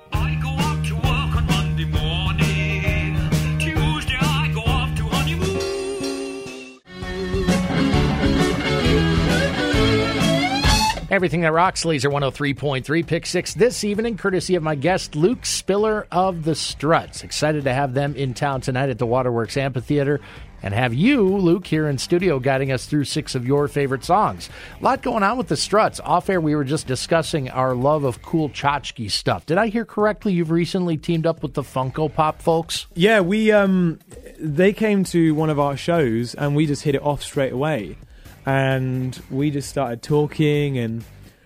Everything 11.11 11.41
that 11.41 11.51
rocks, 11.51 11.83
Lazer 11.83 12.09
103.3, 12.09 13.05
pick 13.05 13.25
six 13.25 13.53
this 13.53 13.83
evening, 13.83 14.15
courtesy 14.15 14.55
of 14.55 14.63
my 14.63 14.75
guest, 14.75 15.13
Luke 15.13 15.45
Spiller 15.45 16.07
of 16.09 16.45
the 16.45 16.55
Struts. 16.55 17.25
Excited 17.25 17.65
to 17.65 17.73
have 17.73 17.93
them 17.93 18.15
in 18.15 18.33
town 18.33 18.61
tonight 18.61 18.89
at 18.89 18.97
the 18.97 19.05
Waterworks 19.05 19.57
Amphitheater 19.57 20.21
and 20.63 20.73
have 20.73 20.93
you, 20.93 21.23
Luke, 21.27 21.65
here 21.65 21.87
in 21.87 21.97
studio 21.97 22.39
guiding 22.39 22.71
us 22.71 22.85
through 22.85 23.05
six 23.05 23.35
of 23.35 23.47
your 23.47 23.67
favorite 23.67 24.03
songs. 24.03 24.49
A 24.79 24.83
lot 24.83 25.01
going 25.01 25.23
on 25.23 25.37
with 25.37 25.47
the 25.47 25.57
Struts. 25.57 25.99
Off 26.01 26.29
air, 26.29 26.39
we 26.39 26.55
were 26.55 26.63
just 26.63 26.87
discussing 26.87 27.49
our 27.49 27.73
love 27.73 28.03
of 28.03 28.21
cool 28.21 28.49
tchotchke 28.49 29.09
stuff. 29.09 29.45
Did 29.45 29.57
I 29.57 29.67
hear 29.67 29.85
correctly? 29.85 30.33
You've 30.33 30.51
recently 30.51 30.97
teamed 30.97 31.25
up 31.25 31.41
with 31.41 31.53
the 31.53 31.63
Funko 31.63 32.13
Pop 32.13 32.41
folks? 32.41 32.87
Yeah, 32.93 33.21
we 33.21 33.51
um, 33.51 33.99
they 34.39 34.73
came 34.73 35.03
to 35.05 35.33
one 35.33 35.49
of 35.49 35.59
our 35.59 35.77
shows 35.77 36.35
and 36.35 36.55
we 36.55 36.65
just 36.65 36.83
hit 36.83 36.95
it 36.95 37.01
off 37.01 37.23
straight 37.23 37.53
away, 37.53 37.97
and 38.45 39.19
we 39.29 39.51
just 39.51 39.69
started 39.69 40.01
talking 40.01 40.77
and 40.77 41.03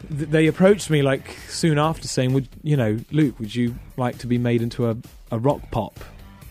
th- 0.10 0.30
they 0.30 0.48
approached 0.48 0.90
me 0.90 1.02
like 1.02 1.30
soon 1.48 1.78
after 1.80 2.08
saying, 2.08 2.34
"Would 2.34 2.50
you 2.64 2.78
know, 2.78 3.00
Luke? 3.12 3.40
Would 3.40 3.56
you 3.56 3.76
like 3.98 4.18
to 4.20 4.28
be 4.28 4.38
made 4.38 4.62
into 4.62 4.90
a, 4.90 4.98
a 5.32 5.40
rock 5.40 5.72
pop?" 5.72 6.00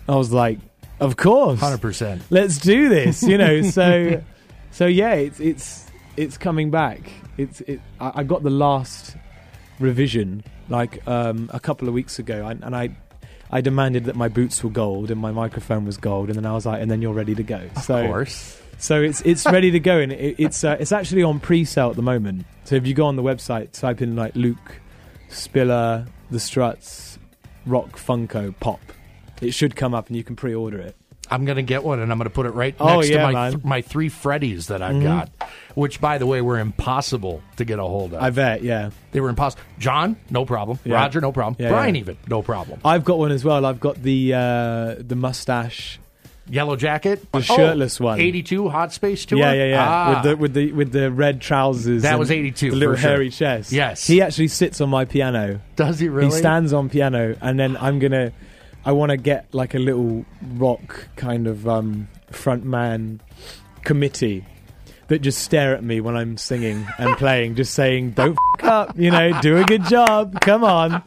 I 0.09 0.17
was 0.17 0.33
like, 0.33 0.59
"Of 1.05 1.17
course, 1.17 1.61
100%. 1.61 2.23
let's 2.31 2.59
do 2.59 2.89
this." 2.89 3.23
You 3.23 3.39
know, 3.39 3.63
so 3.79 4.23
so 4.71 4.87
yeah, 4.87 5.15
it's 5.15 5.41
it's 5.41 5.87
it's 6.17 6.37
coming 6.39 6.71
back. 6.71 7.11
It's 7.37 7.61
it. 7.63 7.81
I, 8.01 8.13
I 8.17 8.23
got 8.25 8.43
the 8.43 8.51
last 8.51 9.17
revision 9.81 10.45
like 10.69 11.07
um, 11.07 11.51
a 11.53 11.61
couple 11.61 11.89
of 11.89 11.95
weeks 11.95 12.19
ago, 12.19 12.47
and, 12.47 12.63
and 12.65 12.75
I 12.75 12.97
I 13.51 13.61
demanded 13.61 14.05
that 14.07 14.17
my 14.17 14.29
boots 14.29 14.63
were 14.65 14.71
gold 14.71 15.11
and 15.11 15.21
my 15.21 15.31
microphone 15.31 15.85
was 15.85 15.97
gold, 15.97 16.29
and 16.29 16.37
then 16.37 16.47
I 16.47 16.53
was 16.53 16.67
like, 16.67 16.81
and 16.83 16.91
then 16.91 17.03
you're 17.03 17.13
ready 17.13 17.35
to 17.35 17.43
go. 17.43 17.61
so 17.83 17.99
Of 17.99 18.07
course. 18.11 18.61
so 18.79 19.01
it's 19.03 19.21
it's 19.23 19.47
ready 19.47 19.71
to 19.73 19.81
go, 19.81 19.99
and 19.99 20.13
it, 20.13 20.37
it's 20.39 20.65
uh, 20.65 20.77
it's 20.81 20.93
actually 20.93 21.23
on 21.23 21.41
pre-sale 21.41 21.91
at 21.91 21.97
the 21.97 22.03
moment. 22.03 22.47
So 22.65 22.77
if 22.77 22.87
you 22.87 22.95
go 22.95 23.07
on 23.07 23.17
the 23.17 23.23
website, 23.23 23.73
type 23.73 24.01
in 24.01 24.17
like 24.17 24.35
Luke 24.35 24.81
Spiller, 25.29 26.07
The 26.31 26.41
Struts, 26.41 27.19
Rock 27.67 27.97
Funko 27.99 28.55
Pop, 28.59 28.81
it 29.41 29.53
should 29.53 29.77
come 29.77 29.95
up, 29.95 30.09
and 30.09 30.17
you 30.17 30.25
can 30.25 30.37
pre-order 30.37 30.79
it. 30.79 30.97
I'm 31.31 31.47
going 31.47 31.57
to 31.57 31.63
get 31.63 31.83
one 31.83 32.01
and 32.01 32.13
I'm 32.13 32.19
going 32.19 32.29
to 32.29 32.35
put 32.35 32.45
it 32.45 32.51
right 32.51 32.75
Oh, 32.79 32.97
next 32.97 33.09
yeah, 33.09 33.27
to 33.27 33.33
my, 33.33 33.51
th- 33.51 33.65
my 33.65 33.81
three 33.81 34.11
Freddies 34.11 34.67
that 34.67 34.83
I've 34.83 34.97
Mhm. 34.97 35.03
got, 35.05 35.31
which, 35.75 35.99
by 35.99 36.19
the 36.19 36.27
way, 36.27 36.43
were 36.43 36.59
impossible 36.59 37.43
to 37.57 37.65
get 37.65 37.79
a 37.79 37.83
hold 37.83 38.13
of. 38.13 38.23
I 38.23 38.29
bet, 38.29 38.63
yeah. 38.63 38.91
they 39.13 39.21
were 39.23 39.31
impossible. 39.31 39.63
John, 39.79 40.17
no 40.29 40.45
problem. 40.45 40.79
Yeah. 40.85 40.97
Roger, 40.97 41.23
no 41.23 41.33
problem. 41.33 41.57
Yeah, 41.59 41.71
Brian, 41.71 41.97
even, 41.97 42.19
no 42.29 42.43
problem. 42.43 42.79
I've 42.85 43.05
got 43.07 43.19
one 43.19 43.33
as 43.33 43.43
well. 43.43 43.65
I've 43.65 43.81
got 43.81 44.03
the 44.03 44.35
uh, 44.35 44.95
the 44.99 45.17
mustache. 45.17 45.99
Yellow 46.51 46.77
Jacket. 46.77 47.27
The 47.33 47.41
shirtless 47.41 47.99
one. 47.99 48.21
82 48.21 48.69
Hot 48.69 48.93
Space 48.93 49.25
Tour. 49.25 49.39
Yeah, 49.39 49.53
yeah, 49.55 49.65
yeah. 49.65 49.87
Ah. 49.89 50.11
With 50.11 50.23
the 50.25 50.37
with 50.37 50.53
the 50.53 50.73
with 50.73 50.93
the 50.93 51.11
red 51.11 51.41
trousers. 51.41 52.03
That 52.03 52.19
was 52.19 52.31
82, 52.31 52.71
The 52.71 52.77
little 52.77 52.97
for 52.97 53.01
sure. 53.01 53.11
hairy 53.13 53.31
chest. 53.31 53.73
Yes. 53.73 54.07
He 54.07 54.21
actually 54.21 54.49
sits 54.49 54.83
on 54.83 54.91
my 54.91 55.07
piano. 55.07 55.61
Does 55.77 55.99
he 56.01 56.11
really? 56.11 56.27
He 56.27 56.33
stands 56.33 56.75
on 56.75 56.91
piano, 56.91 57.35
and 57.41 57.59
then 57.59 57.79
I'm 57.79 57.99
gonna. 57.99 58.33
I 58.87 58.93
want 58.93 59.11
to 59.11 59.17
get 59.17 59.53
like 59.55 59.75
a 59.75 59.79
little 59.79 60.25
rock 60.57 61.09
kind 61.17 61.47
of 61.47 61.67
um, 61.67 62.09
front 62.31 62.65
man 62.65 63.21
committee 63.83 64.45
that 65.09 65.21
just 65.23 65.39
stare 65.43 65.75
at 65.75 65.83
me 65.85 66.01
when 66.01 66.17
I'm 66.17 66.37
singing 66.37 66.87
and 66.99 67.17
playing, 67.17 67.55
just 67.57 67.75
saying, 67.75 68.13
"Don't 68.13 68.39
f- 68.59 68.65
up," 68.65 68.99
you 68.99 69.11
know, 69.11 69.39
do 69.41 69.57
a 69.59 69.65
good 69.65 69.85
job. 69.85 70.41
Come 70.41 70.65
on. 70.65 71.03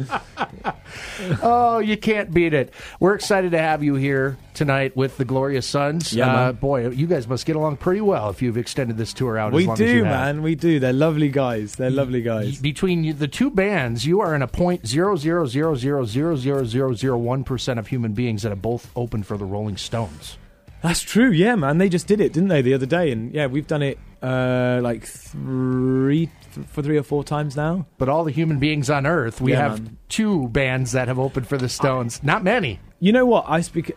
Oh, 1.41 1.79
you 1.79 1.97
can't 1.97 2.33
beat 2.33 2.53
it. 2.53 2.73
We're 2.99 3.15
excited 3.15 3.51
to 3.51 3.59
have 3.59 3.83
you 3.83 3.95
here 3.95 4.37
tonight 4.53 4.95
with 4.95 5.17
the 5.17 5.25
Glorious 5.25 5.65
Sons. 5.67 6.13
Yeah, 6.13 6.33
uh, 6.33 6.51
boy, 6.53 6.89
you 6.89 7.07
guys 7.07 7.27
must 7.27 7.45
get 7.45 7.55
along 7.55 7.77
pretty 7.77 8.01
well 8.01 8.29
if 8.29 8.41
you've 8.41 8.57
extended 8.57 8.97
this 8.97 9.13
tour 9.13 9.37
out 9.37 9.53
as 9.53 9.55
We 9.57 9.65
long 9.65 9.73
as 9.73 9.79
you 9.79 9.87
do, 9.87 10.03
have. 10.03 10.35
man. 10.35 10.43
We 10.43 10.55
do. 10.55 10.79
They're 10.79 10.93
lovely 10.93 11.29
guys. 11.29 11.75
They're 11.75 11.89
lovely 11.91 12.21
guys. 12.21 12.59
Between 12.59 13.17
the 13.17 13.27
two 13.27 13.49
bands, 13.49 14.05
you 14.05 14.21
are 14.21 14.33
in 14.35 14.41
a 14.41 14.47
point 14.47 14.87
zero 14.87 15.15
zero 15.15 15.45
zero 15.45 15.75
zero 15.75 16.05
zero 16.05 16.35
zero 16.35 16.63
zero 16.65 16.93
zero 16.93 17.17
one 17.17 17.43
percent 17.43 17.79
of 17.79 17.87
human 17.87 18.13
beings 18.13 18.43
that 18.43 18.49
have 18.49 18.61
both 18.61 18.89
opened 18.95 19.25
for 19.27 19.37
the 19.37 19.45
Rolling 19.45 19.77
Stones. 19.77 20.37
That's 20.81 21.01
true. 21.01 21.31
Yeah, 21.31 21.55
man. 21.55 21.77
They 21.79 21.89
just 21.89 22.07
did 22.07 22.21
it, 22.21 22.33
didn't 22.33 22.49
they, 22.49 22.61
the 22.61 22.73
other 22.73 22.85
day? 22.85 23.11
And 23.11 23.33
yeah, 23.33 23.47
we've 23.47 23.65
done 23.67 23.81
it 23.81 23.97
uh, 24.21 24.79
like 24.83 25.05
three 25.05 26.29
th- 26.53 26.67
for 26.67 26.81
three 26.83 26.97
or 26.97 27.03
four 27.03 27.23
times 27.23 27.55
now. 27.55 27.87
But 27.97 28.09
all 28.09 28.23
the 28.23 28.31
human 28.31 28.59
beings 28.59 28.89
on 28.89 29.05
Earth, 29.05 29.41
we 29.41 29.51
Yeah, 29.53 29.69
have 29.69 29.81
man. 29.83 29.97
two 30.09 30.47
bands 30.49 30.91
that 30.91 31.07
have 31.07 31.17
opened 31.19 31.47
for 31.47 31.57
the 31.57 31.67
Stones. 31.69 32.21
Not 32.23 32.43
many. 32.43 32.79
You 32.99 33.11
know 33.11 33.25
what? 33.25 33.45
I 33.47 33.61
speak. 33.61 33.91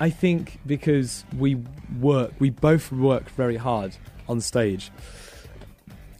I 0.00 0.10
think 0.10 0.58
because 0.66 1.24
we 1.36 1.56
work, 2.00 2.32
we 2.38 2.50
both 2.50 2.92
work 2.92 3.30
very 3.30 3.56
hard 3.56 3.96
on 4.28 4.40
stage, 4.40 4.90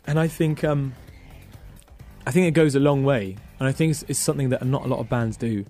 and 0.07 0.19
I 0.19 0.29
think 0.29 0.65
um, 0.65 0.95
I 2.27 2.31
think 2.31 2.47
it 2.47 2.53
goes 2.53 2.75
a 2.75 2.81
long 2.81 3.05
way, 3.05 3.37
and 3.61 3.69
I 3.69 3.73
think 3.73 3.91
it's, 3.91 4.03
it's 4.09 4.19
something 4.19 4.49
that 4.51 4.65
not 4.65 4.85
a 4.85 4.89
lot 4.89 5.01
of 5.01 5.09
bands 5.09 5.37
do. 5.37 5.65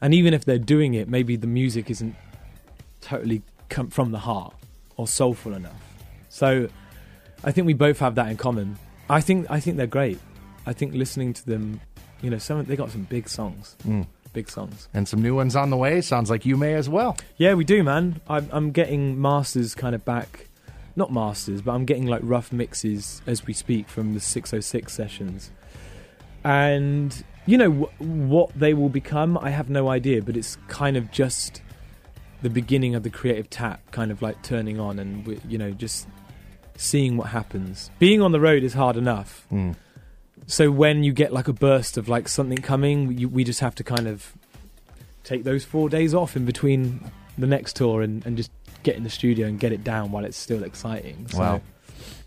And 0.00 0.12
even 0.14 0.34
if 0.34 0.44
they're 0.44 0.58
doing 0.58 0.94
it, 0.94 1.08
maybe 1.08 1.36
the 1.36 1.46
music 1.46 1.88
isn't 1.90 2.16
totally 3.02 3.42
come 3.68 3.88
from 3.88 4.12
the 4.12 4.18
heart 4.18 4.54
or 4.96 5.06
soulful 5.06 5.52
enough. 5.52 5.80
So, 6.28 6.68
I 7.44 7.52
think 7.52 7.66
we 7.66 7.74
both 7.74 7.98
have 7.98 8.14
that 8.14 8.28
in 8.28 8.36
common. 8.36 8.78
I 9.10 9.20
think 9.20 9.50
I 9.50 9.60
think 9.60 9.76
they're 9.76 9.86
great. 9.86 10.18
I 10.64 10.72
think 10.72 10.94
listening 10.94 11.32
to 11.34 11.46
them, 11.46 11.80
you 12.22 12.30
know, 12.30 12.38
some 12.38 12.64
they 12.64 12.76
got 12.76 12.90
some 12.90 13.02
big 13.02 13.28
songs, 13.28 13.76
mm. 13.84 14.06
big 14.32 14.48
songs. 14.48 14.88
And 14.94 15.08
some 15.08 15.20
new 15.20 15.34
ones 15.34 15.56
on 15.56 15.70
the 15.70 15.76
way. 15.76 16.00
Sounds 16.00 16.30
like 16.30 16.46
you 16.46 16.56
may 16.56 16.74
as 16.74 16.88
well. 16.88 17.16
Yeah, 17.36 17.54
we 17.54 17.64
do, 17.64 17.82
man. 17.82 18.20
I'm, 18.28 18.48
I'm 18.52 18.70
getting 18.70 19.20
masters 19.20 19.74
kind 19.74 19.94
of 19.94 20.04
back. 20.04 20.48
Not 20.94 21.12
masters, 21.12 21.62
but 21.62 21.72
I'm 21.72 21.84
getting 21.84 22.06
like 22.06 22.20
rough 22.22 22.52
mixes 22.52 23.22
as 23.26 23.46
we 23.46 23.54
speak 23.54 23.88
from 23.88 24.14
the 24.14 24.20
606 24.20 24.92
sessions. 24.92 25.50
And, 26.44 27.24
you 27.46 27.56
know, 27.56 27.70
w- 27.70 28.28
what 28.28 28.50
they 28.54 28.74
will 28.74 28.90
become, 28.90 29.38
I 29.38 29.50
have 29.50 29.70
no 29.70 29.88
idea, 29.88 30.20
but 30.20 30.36
it's 30.36 30.56
kind 30.68 30.98
of 30.98 31.10
just 31.10 31.62
the 32.42 32.50
beginning 32.50 32.94
of 32.94 33.02
the 33.02 33.10
creative 33.10 33.48
tap 33.48 33.80
kind 33.92 34.10
of 34.10 34.20
like 34.22 34.42
turning 34.42 34.78
on 34.80 34.98
and, 34.98 35.40
you 35.48 35.58
know, 35.58 35.70
just 35.70 36.06
seeing 36.76 37.16
what 37.16 37.28
happens. 37.28 37.90
Being 37.98 38.20
on 38.20 38.32
the 38.32 38.40
road 38.40 38.62
is 38.62 38.74
hard 38.74 38.96
enough. 38.96 39.46
Hmm. 39.48 39.72
So 40.46 40.70
when 40.70 41.04
you 41.04 41.12
get 41.12 41.32
like 41.32 41.48
a 41.48 41.52
burst 41.52 41.96
of 41.96 42.08
like 42.08 42.28
something 42.28 42.58
coming, 42.58 43.16
you, 43.16 43.28
we 43.28 43.44
just 43.44 43.60
have 43.60 43.74
to 43.76 43.84
kind 43.84 44.08
of 44.08 44.32
take 45.24 45.44
those 45.44 45.64
four 45.64 45.88
days 45.88 46.14
off 46.14 46.36
in 46.36 46.44
between 46.44 47.10
the 47.38 47.46
next 47.46 47.76
tour 47.76 48.02
and, 48.02 48.26
and 48.26 48.36
just 48.36 48.50
get 48.82 48.96
in 48.96 49.04
the 49.04 49.10
studio 49.10 49.46
and 49.46 49.60
get 49.60 49.72
it 49.72 49.84
down 49.84 50.10
while 50.10 50.24
it's 50.24 50.36
still 50.36 50.64
exciting. 50.64 51.26
So, 51.28 51.38
Wow. 51.38 51.60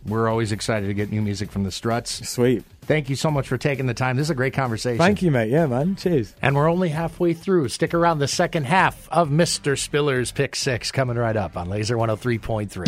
We're 0.08 0.28
always 0.30 0.52
excited 0.52 0.88
to 0.88 0.94
get 0.94 1.12
new 1.12 1.22
music 1.22 1.52
from 1.52 1.64
the 1.64 1.72
Struts. 1.72 2.28
sweet. 2.30 2.64
Thank 2.82 3.10
you 3.10 3.16
so 3.16 3.32
much 3.32 3.48
for 3.48 3.58
taking 3.58 3.88
the 3.88 3.96
time. 3.96 4.16
This 4.18 4.28
is 4.28 4.30
a 4.30 4.36
great 4.36 4.54
conversation. 4.54 5.00
Thank 5.00 5.24
you, 5.24 5.32
mate. 5.32 5.50
Yeah, 5.50 5.66
man. 5.66 5.96
Cheers. 5.96 6.36
And 6.44 6.56
we're 6.56 6.70
only 6.70 6.90
halfway 6.90 7.34
through. 7.34 7.70
Stick 7.70 7.96
around 7.96 8.20
the 8.20 8.28
second 8.28 8.66
half 8.66 9.10
of 9.10 9.30
Mr. 9.30 9.76
Spiller's 9.76 10.32
Pick 10.32 10.56
Six 10.56 10.92
coming 10.92 11.18
right 11.18 11.36
up 11.36 11.58
on 11.58 11.68
Lazer 11.68 11.98
103.3. 11.98 12.88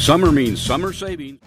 Summer 0.00 0.30
means 0.30 0.62
summer 0.62 0.92
savings. 0.92 1.40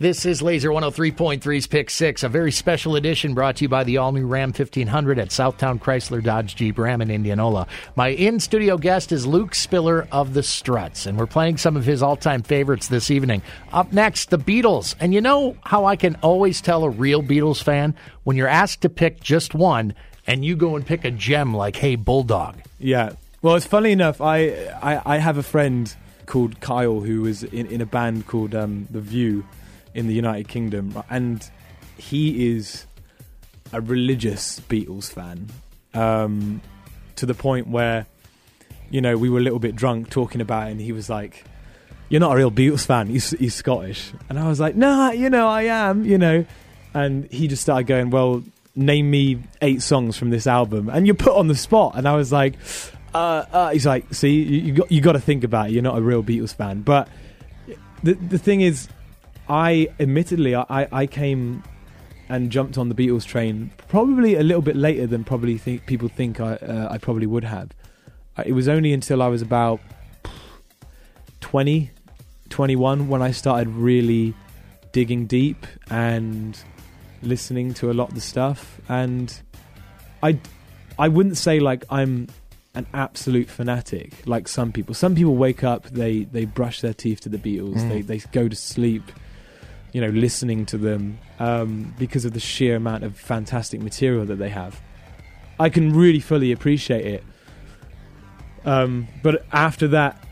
This 0.00 0.24
is 0.24 0.40
Lazer 0.40 0.72
103.3's 0.72 1.66
Pick 1.66 1.90
Six, 1.90 2.22
a 2.22 2.30
very 2.30 2.52
special 2.52 2.96
edition 2.96 3.34
brought 3.34 3.56
to 3.56 3.64
you 3.64 3.68
by 3.68 3.84
the 3.84 3.98
all 3.98 4.12
new 4.12 4.26
Ram 4.26 4.48
1500 4.48 5.18
at 5.18 5.28
Southtown 5.28 5.78
Chrysler 5.78 6.24
Dodge 6.24 6.56
Jeep 6.56 6.78
Ram 6.78 7.02
in 7.02 7.10
Indianola. 7.10 7.66
My 7.96 8.08
in 8.08 8.40
studio 8.40 8.78
guest 8.78 9.12
is 9.12 9.26
Luke 9.26 9.54
Spiller 9.54 10.08
of 10.10 10.32
the 10.32 10.42
Struts, 10.42 11.04
and 11.04 11.18
we're 11.18 11.26
playing 11.26 11.58
some 11.58 11.76
of 11.76 11.84
his 11.84 12.02
all 12.02 12.16
time 12.16 12.42
favorites 12.42 12.88
this 12.88 13.10
evening. 13.10 13.42
Up 13.74 13.92
next, 13.92 14.30
the 14.30 14.38
Beatles. 14.38 14.94
And 15.00 15.12
you 15.12 15.20
know 15.20 15.54
how 15.64 15.84
I 15.84 15.96
can 15.96 16.14
always 16.22 16.62
tell 16.62 16.84
a 16.84 16.88
real 16.88 17.22
Beatles 17.22 17.62
fan? 17.62 17.94
When 18.24 18.38
you're 18.38 18.48
asked 18.48 18.80
to 18.80 18.88
pick 18.88 19.20
just 19.20 19.54
one, 19.54 19.92
and 20.26 20.46
you 20.46 20.56
go 20.56 20.76
and 20.76 20.86
pick 20.86 21.04
a 21.04 21.10
gem 21.10 21.52
like 21.52 21.76
Hey 21.76 21.96
Bulldog. 21.96 22.56
Yeah. 22.78 23.16
Well, 23.42 23.54
it's 23.54 23.66
funny 23.66 23.92
enough. 23.92 24.22
I 24.22 24.48
I, 24.82 25.16
I 25.16 25.18
have 25.18 25.36
a 25.36 25.42
friend 25.42 25.94
called 26.24 26.58
Kyle 26.60 27.00
who 27.00 27.20
was 27.20 27.42
in, 27.42 27.66
in 27.66 27.82
a 27.82 27.86
band 27.86 28.26
called 28.26 28.54
um, 28.54 28.88
The 28.90 29.02
View 29.02 29.44
in 29.94 30.06
the 30.06 30.14
United 30.14 30.48
Kingdom, 30.48 31.02
and 31.10 31.48
he 31.96 32.54
is 32.54 32.86
a 33.72 33.80
religious 33.80 34.60
Beatles 34.60 35.10
fan 35.10 35.48
um, 35.94 36.60
to 37.16 37.26
the 37.26 37.34
point 37.34 37.68
where 37.68 38.06
you 38.90 39.00
know 39.00 39.16
we 39.16 39.28
were 39.28 39.38
a 39.38 39.42
little 39.42 39.58
bit 39.58 39.76
drunk 39.76 40.10
talking 40.10 40.40
about 40.40 40.68
it, 40.68 40.72
and 40.72 40.80
he 40.80 40.92
was 40.92 41.08
like. 41.08 41.44
You're 42.08 42.18
not 42.18 42.32
a 42.32 42.36
real 42.36 42.50
Beatles 42.50 42.84
fan. 42.84 43.06
He's, 43.06 43.30
he's 43.30 43.54
Scottish, 43.54 44.10
and 44.28 44.36
I 44.36 44.48
was 44.48 44.58
like, 44.58 44.74
"Nah, 44.74 45.12
you 45.12 45.30
know, 45.30 45.46
I 45.46 45.62
am." 45.62 46.04
You 46.04 46.18
know, 46.18 46.44
and 46.92 47.30
he 47.30 47.46
just 47.46 47.62
started 47.62 47.86
going, 47.86 48.10
"Well, 48.10 48.42
name 48.74 49.08
me 49.08 49.38
eight 49.62 49.80
songs 49.80 50.16
from 50.16 50.30
this 50.30 50.48
album," 50.48 50.88
and 50.88 51.06
you're 51.06 51.14
put 51.14 51.36
on 51.36 51.46
the 51.46 51.54
spot. 51.54 51.94
And 51.94 52.08
I 52.08 52.16
was 52.16 52.32
like, 52.32 52.54
uh, 53.14 53.44
uh, 53.52 53.70
"He's 53.70 53.86
like, 53.86 54.12
see, 54.12 54.42
you, 54.42 54.60
you 54.60 54.72
got 54.72 54.90
you 54.90 55.00
got 55.00 55.12
to 55.12 55.20
think 55.20 55.44
about 55.44 55.68
it. 55.68 55.72
You're 55.74 55.84
not 55.84 55.98
a 55.98 56.02
real 56.02 56.24
Beatles 56.24 56.52
fan." 56.52 56.82
But 56.82 57.08
the 58.02 58.14
the 58.14 58.38
thing 58.38 58.60
is, 58.60 58.88
I 59.50 59.88
admittedly 59.98 60.54
I, 60.54 60.86
I 60.92 61.06
came 61.06 61.62
and 62.28 62.50
jumped 62.52 62.78
on 62.78 62.88
the 62.88 62.94
Beatles 62.94 63.24
train 63.26 63.72
probably 63.88 64.36
a 64.36 64.42
little 64.44 64.62
bit 64.62 64.76
later 64.76 65.06
than 65.08 65.24
probably 65.24 65.58
think 65.58 65.84
people 65.86 66.08
think 66.08 66.38
I 66.40 66.54
uh, 66.54 66.88
I 66.94 66.98
probably 66.98 67.26
would 67.26 67.44
have. 67.44 67.70
Uh, 68.38 68.44
It 68.46 68.52
was 68.52 68.68
only 68.68 68.92
until 68.92 69.20
I 69.20 69.26
was 69.28 69.42
about 69.42 69.80
20, 71.40 71.90
21 72.48 73.08
when 73.08 73.22
I 73.22 73.30
started 73.32 73.68
really 73.68 74.34
digging 74.92 75.26
deep 75.26 75.66
and 75.90 76.58
listening 77.22 77.74
to 77.74 77.90
a 77.90 77.94
lot 77.94 78.08
of 78.08 78.14
the 78.14 78.20
stuff. 78.20 78.80
And 78.88 79.40
I, 80.22 80.38
I 80.98 81.08
wouldn't 81.08 81.36
say 81.36 81.60
like 81.60 81.84
I'm 81.90 82.28
an 82.74 82.86
absolute 82.94 83.48
fanatic 83.48 84.12
like 84.26 84.46
some 84.48 84.70
people. 84.72 84.94
Some 84.94 85.14
people 85.14 85.36
wake 85.36 85.64
up, 85.64 85.86
they 85.86 86.24
they 86.24 86.44
brush 86.44 86.80
their 86.82 86.94
teeth 86.94 87.20
to 87.22 87.28
the 87.28 87.38
Beatles, 87.38 87.78
Mm. 87.78 87.88
they 87.88 88.02
they 88.02 88.18
go 88.30 88.48
to 88.48 88.54
sleep, 88.56 89.02
you 89.92 90.00
know, 90.00 90.08
listening 90.08 90.66
to 90.66 90.78
them 90.78 91.18
um, 91.38 91.94
because 91.98 92.24
of 92.24 92.32
the 92.32 92.40
sheer 92.40 92.76
amount 92.76 93.04
of 93.04 93.16
fantastic 93.16 93.80
material 93.80 94.24
that 94.26 94.36
they 94.36 94.48
have. 94.48 94.80
I 95.58 95.68
can 95.68 95.92
really 95.92 96.20
fully 96.20 96.52
appreciate 96.52 97.06
it. 97.06 97.24
Um, 98.64 99.08
but 99.22 99.44
after 99.52 99.88
that 99.88 100.22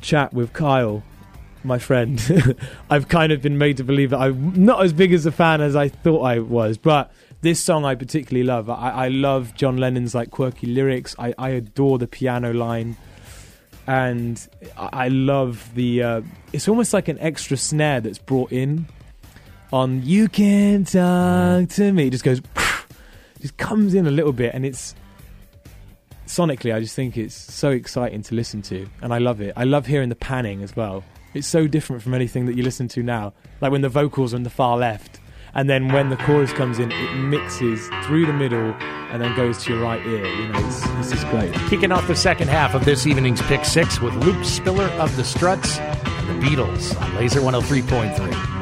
chat 0.00 0.32
with 0.32 0.52
Kyle, 0.52 1.02
my 1.64 1.78
friend, 1.78 2.56
I've 2.90 3.08
kind 3.08 3.32
of 3.32 3.42
been 3.42 3.58
made 3.58 3.78
to 3.78 3.84
believe 3.84 4.10
that 4.10 4.20
I'm 4.20 4.64
not 4.64 4.82
as 4.82 4.92
big 4.92 5.12
as 5.12 5.26
a 5.26 5.32
fan 5.32 5.60
as 5.60 5.74
I 5.74 5.88
thought 5.88 6.22
I 6.22 6.38
was. 6.38 6.78
But 6.78 7.12
this 7.40 7.62
song 7.62 7.84
I 7.84 7.94
particularly 7.94 8.44
love. 8.44 8.70
I, 8.70 8.90
I 8.90 9.08
love 9.08 9.54
John 9.54 9.76
Lennon's 9.76 10.14
like 10.14 10.30
quirky 10.30 10.66
lyrics. 10.66 11.14
I, 11.18 11.34
I 11.38 11.50
adore 11.50 11.98
the 11.98 12.06
piano 12.06 12.52
line, 12.52 12.96
and 13.86 14.46
I, 14.76 15.08
love 15.08 15.70
the. 15.74 16.02
Uh, 16.02 16.22
it's 16.52 16.68
almost 16.68 16.92
like 16.92 17.08
an 17.08 17.18
extra 17.18 17.56
snare 17.56 18.00
that's 18.00 18.18
brought 18.18 18.52
in 18.52 18.86
on 19.72 20.02
"You 20.04 20.28
Can 20.28 20.84
Talk 20.84 21.68
to 21.70 21.92
Me." 21.92 22.10
Just 22.10 22.24
goes, 22.24 22.40
just 23.40 23.56
comes 23.56 23.94
in 23.94 24.06
a 24.06 24.10
little 24.10 24.32
bit, 24.32 24.54
and 24.54 24.64
it's 24.64 24.94
sonically. 26.26 26.74
I 26.74 26.80
just 26.80 26.94
think 26.94 27.16
it's 27.16 27.34
so 27.34 27.70
exciting 27.70 28.22
to 28.22 28.34
listen 28.34 28.62
to, 28.62 28.88
and 29.02 29.12
I 29.12 29.18
love 29.18 29.40
it. 29.40 29.52
I 29.56 29.64
love 29.64 29.86
hearing 29.86 30.08
the 30.08 30.16
panning 30.16 30.62
as 30.62 30.76
well. 30.76 31.04
It's 31.34 31.46
so 31.46 31.66
different 31.66 32.02
from 32.02 32.14
anything 32.14 32.46
that 32.46 32.56
you 32.56 32.62
listen 32.62 32.88
to 32.88 33.02
now. 33.02 33.32
Like 33.60 33.70
when 33.70 33.82
the 33.82 33.88
vocals 33.88 34.32
are 34.32 34.36
in 34.36 34.42
the 34.42 34.50
far 34.50 34.76
left, 34.76 35.20
and 35.54 35.68
then 35.68 35.92
when 35.92 36.10
the 36.10 36.16
chorus 36.16 36.52
comes 36.52 36.78
in, 36.78 36.92
it 36.92 37.14
mixes 37.16 37.88
through 38.04 38.26
the 38.26 38.32
middle 38.32 38.74
and 39.10 39.22
then 39.22 39.34
goes 39.36 39.64
to 39.64 39.72
your 39.72 39.82
right 39.82 40.04
ear. 40.06 40.26
You 40.26 40.48
know, 40.48 40.66
it's, 40.66 40.86
it's 40.86 41.10
just 41.10 41.26
great. 41.28 41.52
Kicking 41.68 41.92
off 41.92 42.06
the 42.06 42.16
second 42.16 42.48
half 42.48 42.74
of 42.74 42.84
this 42.84 43.06
evening's 43.06 43.40
Pick 43.42 43.64
Six 43.64 44.00
with 44.00 44.14
Luke 44.16 44.44
Spiller 44.44 44.88
of 45.00 45.14
the 45.16 45.24
Struts 45.24 45.78
and 45.78 46.42
the 46.42 46.46
Beatles 46.46 47.00
on 47.00 47.10
Lazer 47.12 47.40
103.3. 47.40 48.57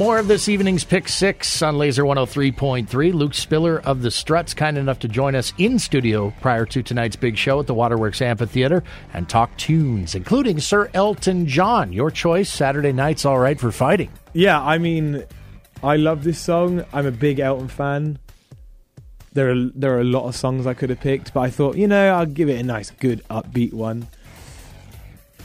More 0.00 0.18
of 0.18 0.28
this 0.28 0.48
evening's 0.48 0.82
Pick 0.82 1.10
Six 1.10 1.60
on 1.60 1.74
Lazer 1.74 2.06
103.3. 2.06 3.12
Luke 3.12 3.34
Spiller 3.34 3.82
of 3.82 4.00
the 4.00 4.10
Struts, 4.10 4.54
kind 4.54 4.78
enough 4.78 4.98
to 5.00 5.08
join 5.08 5.34
us 5.34 5.52
in 5.58 5.78
studio 5.78 6.32
prior 6.40 6.64
to 6.64 6.82
tonight's 6.82 7.16
big 7.16 7.36
show 7.36 7.60
at 7.60 7.66
the 7.66 7.74
Waterworks 7.74 8.22
Amphitheater 8.22 8.82
and 9.12 9.28
talk 9.28 9.54
tunes, 9.58 10.14
including 10.14 10.58
Sir 10.58 10.88
Elton 10.94 11.46
John. 11.46 11.92
Your 11.92 12.10
choice, 12.10 12.50
Saturday 12.50 12.92
night's 12.92 13.26
all 13.26 13.38
right 13.38 13.60
for 13.60 13.70
fighting. 13.70 14.10
Yeah, 14.32 14.58
I 14.62 14.78
mean, 14.78 15.22
I 15.82 15.96
love 15.96 16.24
this 16.24 16.38
song. 16.38 16.82
I'm 16.94 17.04
a 17.04 17.12
big 17.12 17.38
Elton 17.38 17.68
fan. 17.68 18.18
There 19.34 19.50
are 19.50 19.70
there 19.74 19.98
are 19.98 20.00
a 20.00 20.04
lot 20.04 20.26
of 20.26 20.34
songs 20.34 20.66
I 20.66 20.72
could 20.72 20.88
have 20.88 21.00
picked, 21.00 21.34
but 21.34 21.40
I 21.40 21.50
thought, 21.50 21.76
you 21.76 21.86
know, 21.86 22.14
I'll 22.14 22.24
give 22.24 22.48
it 22.48 22.58
a 22.58 22.62
nice, 22.62 22.90
good, 22.90 23.22
upbeat 23.28 23.74
one. 23.74 24.08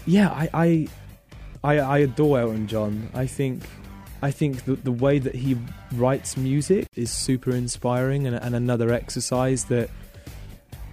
Yeah, 0.06 0.30
I 0.30 0.50
I 0.54 0.88
I, 1.62 1.80
I 1.80 1.98
adore 1.98 2.40
Elton 2.40 2.68
John. 2.68 3.10
I 3.14 3.28
think 3.28 3.64
I 4.26 4.32
think 4.32 4.66
the 4.66 4.76
the 4.90 4.92
way 4.92 5.20
that 5.20 5.36
he 5.36 5.56
writes 5.94 6.36
music 6.36 6.88
is 6.96 7.12
super 7.12 7.52
inspiring, 7.52 8.26
and, 8.28 8.36
and 8.36 8.56
another 8.56 8.92
exercise 8.92 9.66
that 9.66 9.90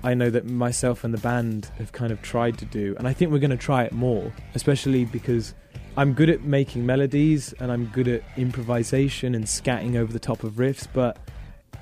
I 0.05 0.13
know 0.15 0.29
that 0.31 0.45
myself 0.45 1.03
and 1.05 1.15
the 1.15 1.23
band 1.31 1.71
have 1.79 1.93
kind 1.93 2.13
of 2.13 2.21
tried 2.21 2.59
to 2.59 2.67
do, 2.67 2.95
and 2.99 3.09
I 3.09 3.15
think 3.15 3.33
we're 3.33 3.45
going 3.47 3.59
to 3.59 3.65
try 3.71 3.85
it 3.85 3.93
more, 3.93 4.33
especially 4.55 5.07
because 5.07 5.55
I'm 5.97 6.13
good 6.13 6.29
at 6.29 6.43
making 6.43 6.85
melodies 6.85 7.53
and 7.61 7.73
I'm 7.73 7.87
good 7.87 8.09
at 8.09 8.23
improvisation 8.37 9.35
and 9.35 9.45
scatting 9.45 9.97
over 9.97 10.13
the 10.13 10.19
top 10.19 10.45
of 10.45 10.53
riffs, 10.55 10.87
but 10.93 11.17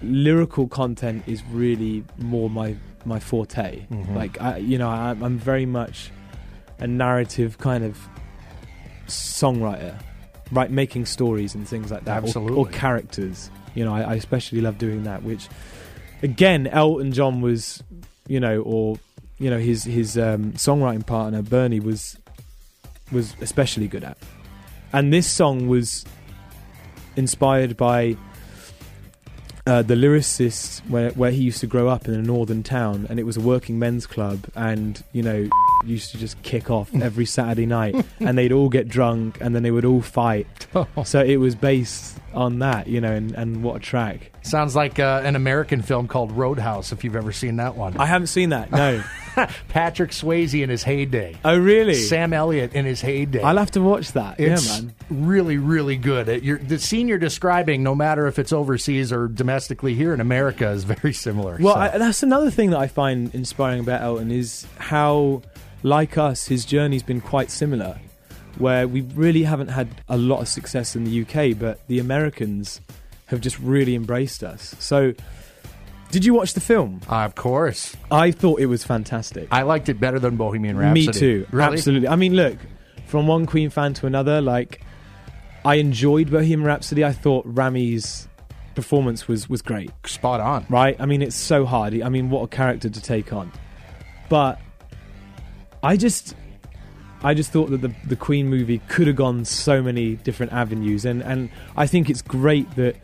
lyrical 0.02 0.68
content 0.68 1.24
is 1.26 1.42
really 1.50 2.04
more 2.18 2.48
my 2.48 2.76
my 3.04 3.18
forte. 3.18 3.86
Mm-hmm. 3.90 4.16
Like 4.16 4.40
I, 4.40 4.58
you 4.58 4.78
know, 4.78 4.88
I, 4.88 5.16
I'm 5.20 5.38
very 5.38 5.66
much 5.66 6.12
a 6.78 6.86
narrative 6.86 7.58
kind 7.58 7.84
of 7.84 7.98
songwriter, 9.06 10.00
right? 10.50 10.70
Making 10.70 11.06
stories 11.06 11.54
and 11.54 11.66
things 11.68 11.90
like 11.90 12.04
that, 12.04 12.24
or- 12.36 12.50
or, 12.52 12.66
characters. 12.66 13.50
You 13.74 13.84
know, 13.84 13.94
I, 13.94 14.02
I 14.02 14.14
especially 14.14 14.60
love 14.60 14.78
doing 14.78 15.04
that. 15.04 15.22
Which, 15.22 15.48
again, 16.22 16.66
Elton 16.66 17.12
John 17.12 17.40
was, 17.40 17.82
you 18.26 18.40
know, 18.40 18.62
or 18.62 18.98
you 19.38 19.48
know, 19.50 19.58
his 19.58 19.84
his 19.84 20.18
um, 20.18 20.52
songwriting 20.52 21.06
partner 21.06 21.42
Bernie 21.42 21.80
was 21.80 22.16
was 23.12 23.34
especially 23.40 23.88
good 23.88 24.04
at. 24.04 24.18
And 24.92 25.12
this 25.12 25.26
song 25.28 25.68
was 25.68 26.04
inspired 27.16 27.76
by 27.76 28.16
uh, 29.66 29.82
the 29.82 29.94
lyricist 29.94 30.80
where, 30.88 31.10
where 31.10 31.30
he 31.30 31.42
used 31.42 31.60
to 31.60 31.66
grow 31.66 31.88
up 31.88 32.08
in 32.08 32.14
a 32.14 32.22
northern 32.22 32.62
town, 32.62 33.06
and 33.08 33.18
it 33.20 33.24
was 33.24 33.36
a 33.36 33.40
working 33.40 33.78
men's 33.78 34.06
club, 34.06 34.46
and 34.54 35.02
you 35.12 35.22
know 35.22 35.48
used 35.84 36.10
to 36.12 36.18
just 36.18 36.40
kick 36.42 36.70
off 36.70 36.94
every 36.94 37.26
Saturday 37.26 37.66
night, 37.66 37.94
and 38.20 38.36
they'd 38.36 38.52
all 38.52 38.68
get 38.68 38.88
drunk, 38.88 39.38
and 39.40 39.54
then 39.54 39.62
they 39.62 39.70
would 39.70 39.84
all 39.84 40.02
fight. 40.02 40.46
So 41.04 41.20
it 41.20 41.38
was 41.38 41.54
based 41.56 42.16
on 42.32 42.60
that, 42.60 42.86
you 42.86 43.00
know, 43.00 43.10
and, 43.12 43.32
and 43.34 43.62
what 43.64 43.76
a 43.76 43.78
track. 43.80 44.30
Sounds 44.42 44.76
like 44.76 44.98
uh, 45.00 45.22
an 45.24 45.34
American 45.34 45.82
film 45.82 46.06
called 46.06 46.30
Roadhouse, 46.32 46.92
if 46.92 47.02
you've 47.02 47.16
ever 47.16 47.32
seen 47.32 47.56
that 47.56 47.74
one. 47.74 47.96
I 47.96 48.06
haven't 48.06 48.28
seen 48.28 48.50
that. 48.50 48.70
No. 48.70 49.02
Patrick 49.68 50.10
Swayze 50.10 50.60
in 50.62 50.70
his 50.70 50.82
heyday. 50.84 51.36
oh 51.44 51.58
really? 51.58 51.94
Sam 51.94 52.32
Elliott 52.32 52.72
in 52.74 52.84
his 52.84 53.00
heyday. 53.00 53.42
I'll 53.42 53.56
have 53.56 53.72
to 53.72 53.80
watch 53.80 54.12
that. 54.12 54.38
It's 54.38 54.68
yeah, 54.76 54.82
man. 54.82 54.94
really, 55.10 55.56
really 55.58 55.96
good. 55.96 56.28
It- 56.28 56.42
you're- 56.44 56.62
the 56.62 56.78
scene 56.78 57.08
you're 57.08 57.18
describing, 57.18 57.82
no 57.82 57.94
matter 57.94 58.26
if 58.26 58.38
it's 58.38 58.52
overseas 58.52 59.12
or 59.12 59.26
domestically 59.28 59.94
here 59.94 60.14
in 60.14 60.20
America, 60.20 60.68
is 60.70 60.84
very 60.84 61.12
similar. 61.12 61.58
Well, 61.60 61.74
So- 61.74 61.80
I, 61.80 61.98
that's 61.98 62.22
another 62.22 62.50
thing 62.50 62.70
that 62.70 62.78
I 62.78 62.86
find 62.86 63.34
inspiring 63.34 63.80
about 63.80 64.02
Elton 64.02 64.30
is 64.30 64.66
how, 64.78 65.42
like 65.82 66.18
us, 66.18 66.46
his 66.46 66.64
journey's 66.64 67.02
been 67.02 67.20
quite 67.20 67.50
similar. 67.50 67.98
Where 68.58 68.86
we 68.88 69.02
really 69.02 69.44
haven't 69.44 69.68
had 69.68 69.88
a 70.08 70.18
lot 70.18 70.40
of 70.40 70.48
success 70.48 70.96
in 70.96 71.04
the 71.04 71.22
UK, 71.22 71.56
but 71.58 71.86
the 71.86 71.98
Americans 72.00 72.80
have 73.26 73.40
just 73.40 73.58
really 73.60 73.94
embraced 73.94 74.42
us. 74.42 74.74
So, 74.80 75.14
did 76.10 76.24
you 76.24 76.34
watch 76.34 76.54
the 76.54 76.60
film? 76.60 77.00
Uh, 77.08 77.18
of 77.18 77.36
course, 77.36 77.96
I 78.10 78.32
thought 78.32 78.58
it 78.60 78.66
was 78.66 78.82
fantastic. 78.84 79.46
I 79.52 79.62
liked 79.62 79.88
it 79.88 80.00
better 80.00 80.18
than 80.18 80.36
Bohemian 80.36 80.76
Rhapsody. 80.76 81.06
Me 81.06 81.12
too. 81.12 81.46
Really? 81.52 81.72
Absolutely. 81.74 82.08
I 82.08 82.16
mean, 82.16 82.34
look, 82.34 82.58
from 83.06 83.28
one 83.28 83.46
Queen 83.46 83.70
fan 83.70 83.94
to 83.94 84.06
another, 84.06 84.40
like 84.40 84.82
I 85.64 85.76
enjoyed 85.76 86.30
Bohemian 86.30 86.64
Rhapsody. 86.64 87.04
I 87.04 87.12
thought 87.12 87.46
Rami's 87.46 88.28
performance 88.74 89.28
was 89.28 89.48
was 89.48 89.62
great. 89.62 89.90
Spot 90.06 90.40
on. 90.40 90.66
right? 90.68 90.96
I 91.00 91.06
mean, 91.06 91.22
it's 91.22 91.36
so 91.36 91.64
hard. 91.64 91.94
I 92.02 92.08
mean, 92.08 92.30
what 92.30 92.42
a 92.42 92.48
character 92.48 92.90
to 92.90 93.00
take 93.00 93.32
on. 93.32 93.52
But 94.28 94.60
I 95.82 95.96
just, 95.96 96.34
I 97.22 97.34
just 97.34 97.52
thought 97.52 97.70
that 97.70 97.80
the 97.80 97.92
the 98.06 98.16
Queen 98.16 98.48
movie 98.48 98.78
could 98.88 99.06
have 99.06 99.16
gone 99.16 99.44
so 99.44 99.82
many 99.82 100.16
different 100.16 100.52
avenues, 100.52 101.04
and 101.04 101.22
and 101.22 101.50
I 101.76 101.86
think 101.86 102.10
it's 102.10 102.22
great 102.22 102.70
that 102.76 102.96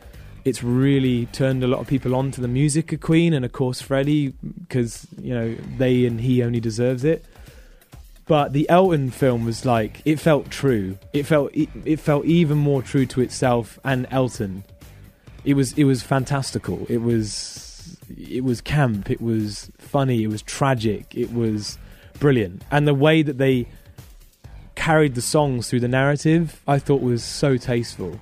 it's 0.44 0.62
really 0.62 1.26
turned 1.26 1.64
a 1.64 1.66
lot 1.66 1.80
of 1.80 1.86
people 1.86 2.14
on 2.14 2.30
to 2.32 2.40
the 2.40 2.48
music 2.48 2.92
of 2.92 3.00
Queen, 3.00 3.32
and 3.32 3.44
of 3.44 3.52
course 3.52 3.80
Freddie, 3.80 4.34
because 4.60 5.06
you 5.20 5.34
know 5.34 5.54
they 5.78 6.04
and 6.06 6.20
he 6.20 6.42
only 6.42 6.60
deserves 6.60 7.04
it. 7.04 7.24
But 8.26 8.52
the 8.52 8.68
Elton 8.68 9.10
film 9.10 9.44
was 9.44 9.64
like 9.64 10.02
it 10.04 10.18
felt 10.18 10.50
true. 10.50 10.98
It 11.12 11.24
felt 11.24 11.54
it, 11.54 11.68
it 11.84 12.00
felt 12.00 12.24
even 12.24 12.58
more 12.58 12.82
true 12.82 13.06
to 13.06 13.20
itself 13.20 13.78
and 13.84 14.06
Elton 14.10 14.64
it 15.46 15.54
was 15.54 15.72
it 15.74 15.84
was 15.84 16.02
fantastical. 16.02 16.84
It 16.90 16.98
was 16.98 17.96
it 18.18 18.44
was 18.44 18.60
camp. 18.60 19.10
It 19.10 19.22
was 19.22 19.70
funny. 19.78 20.24
It 20.24 20.26
was 20.26 20.42
tragic. 20.42 21.16
It 21.16 21.32
was 21.32 21.78
brilliant. 22.16 22.62
And 22.70 22.86
the 22.86 22.94
way 22.94 23.22
that 23.22 23.38
they 23.38 23.66
carried 24.74 25.14
the 25.14 25.22
songs 25.22 25.68
through 25.70 25.80
the 25.80 25.88
narrative, 25.88 26.60
I 26.66 26.78
thought 26.78 27.00
was 27.02 27.24
so 27.24 27.56
tasteful. 27.56 28.20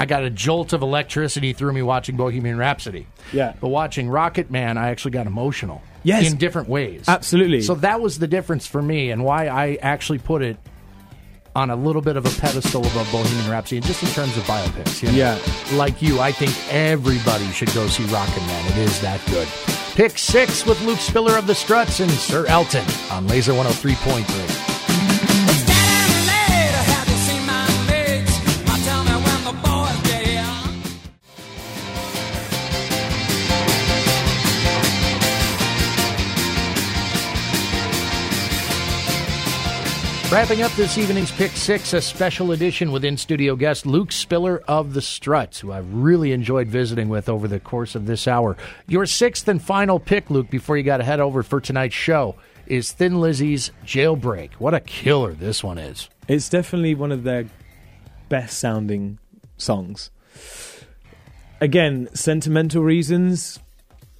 I 0.00 0.06
got 0.06 0.24
a 0.24 0.30
jolt 0.30 0.72
of 0.72 0.82
electricity 0.82 1.52
through 1.52 1.72
me 1.72 1.82
watching 1.82 2.16
Bohemian 2.16 2.56
Rhapsody. 2.58 3.06
Yeah. 3.32 3.54
But 3.60 3.68
watching 3.68 4.08
Rocket 4.08 4.50
Man, 4.50 4.76
I 4.76 4.90
actually 4.90 5.12
got 5.12 5.26
emotional. 5.26 5.80
Yes. 6.02 6.30
In 6.30 6.38
different 6.38 6.68
ways. 6.68 7.04
Absolutely. 7.06 7.62
So 7.62 7.76
that 7.76 8.00
was 8.00 8.18
the 8.18 8.26
difference 8.26 8.66
for 8.66 8.82
me 8.82 9.10
and 9.12 9.24
why 9.24 9.46
I 9.46 9.78
actually 9.80 10.18
put 10.18 10.42
it 10.42 10.56
on 11.54 11.70
a 11.70 11.76
little 11.76 12.02
bit 12.02 12.16
of 12.16 12.24
a 12.26 12.40
pedestal 12.40 12.80
above 12.80 13.08
Bohemian 13.12 13.50
Rhapsody, 13.50 13.76
and 13.76 13.86
just 13.86 14.02
in 14.02 14.08
terms 14.08 14.36
of 14.36 14.42
biopics. 14.44 15.02
you 15.02 15.08
know? 15.12 15.14
Yeah. 15.14 15.76
Like 15.76 16.00
you, 16.00 16.18
I 16.18 16.32
think 16.32 16.52
everybody 16.72 17.44
should 17.52 17.72
go 17.74 17.86
see 17.86 18.04
Rocket 18.04 18.40
Man. 18.40 18.72
It 18.72 18.78
is 18.78 19.00
that 19.02 19.20
good. 19.30 19.46
Pick 19.94 20.16
six 20.16 20.64
with 20.64 20.80
Luke 20.82 21.00
Spiller 21.00 21.36
of 21.36 21.46
the 21.46 21.54
Struts 21.54 22.00
and 22.00 22.10
Sir 22.10 22.46
Elton 22.46 22.84
on 23.10 23.28
Lazer 23.28 23.52
103.3. 23.52 24.61
Wrapping 40.32 40.62
up 40.62 40.72
this 40.72 40.96
evening's 40.96 41.30
Pick 41.30 41.50
Six, 41.50 41.92
a 41.92 42.00
special 42.00 42.52
edition 42.52 42.90
with 42.90 43.04
in 43.04 43.18
studio 43.18 43.54
guest 43.54 43.84
Luke 43.84 44.10
Spiller 44.10 44.62
of 44.66 44.94
the 44.94 45.02
Struts, 45.02 45.60
who 45.60 45.70
I've 45.70 45.92
really 45.92 46.32
enjoyed 46.32 46.68
visiting 46.68 47.10
with 47.10 47.28
over 47.28 47.46
the 47.46 47.60
course 47.60 47.94
of 47.94 48.06
this 48.06 48.26
hour. 48.26 48.56
Your 48.88 49.04
sixth 49.04 49.46
and 49.46 49.60
final 49.60 50.00
pick, 50.00 50.30
Luke, 50.30 50.48
before 50.48 50.78
you 50.78 50.84
got 50.84 50.96
to 50.96 51.04
head 51.04 51.20
over 51.20 51.42
for 51.42 51.60
tonight's 51.60 51.94
show, 51.94 52.34
is 52.66 52.92
Thin 52.92 53.20
Lizzy's 53.20 53.72
Jailbreak. 53.84 54.52
What 54.54 54.72
a 54.72 54.80
killer 54.80 55.34
this 55.34 55.62
one 55.62 55.76
is. 55.76 56.08
It's 56.28 56.48
definitely 56.48 56.94
one 56.94 57.12
of 57.12 57.24
their 57.24 57.44
best 58.30 58.58
sounding 58.58 59.18
songs. 59.58 60.10
Again, 61.60 62.08
sentimental 62.14 62.82
reasons. 62.82 63.60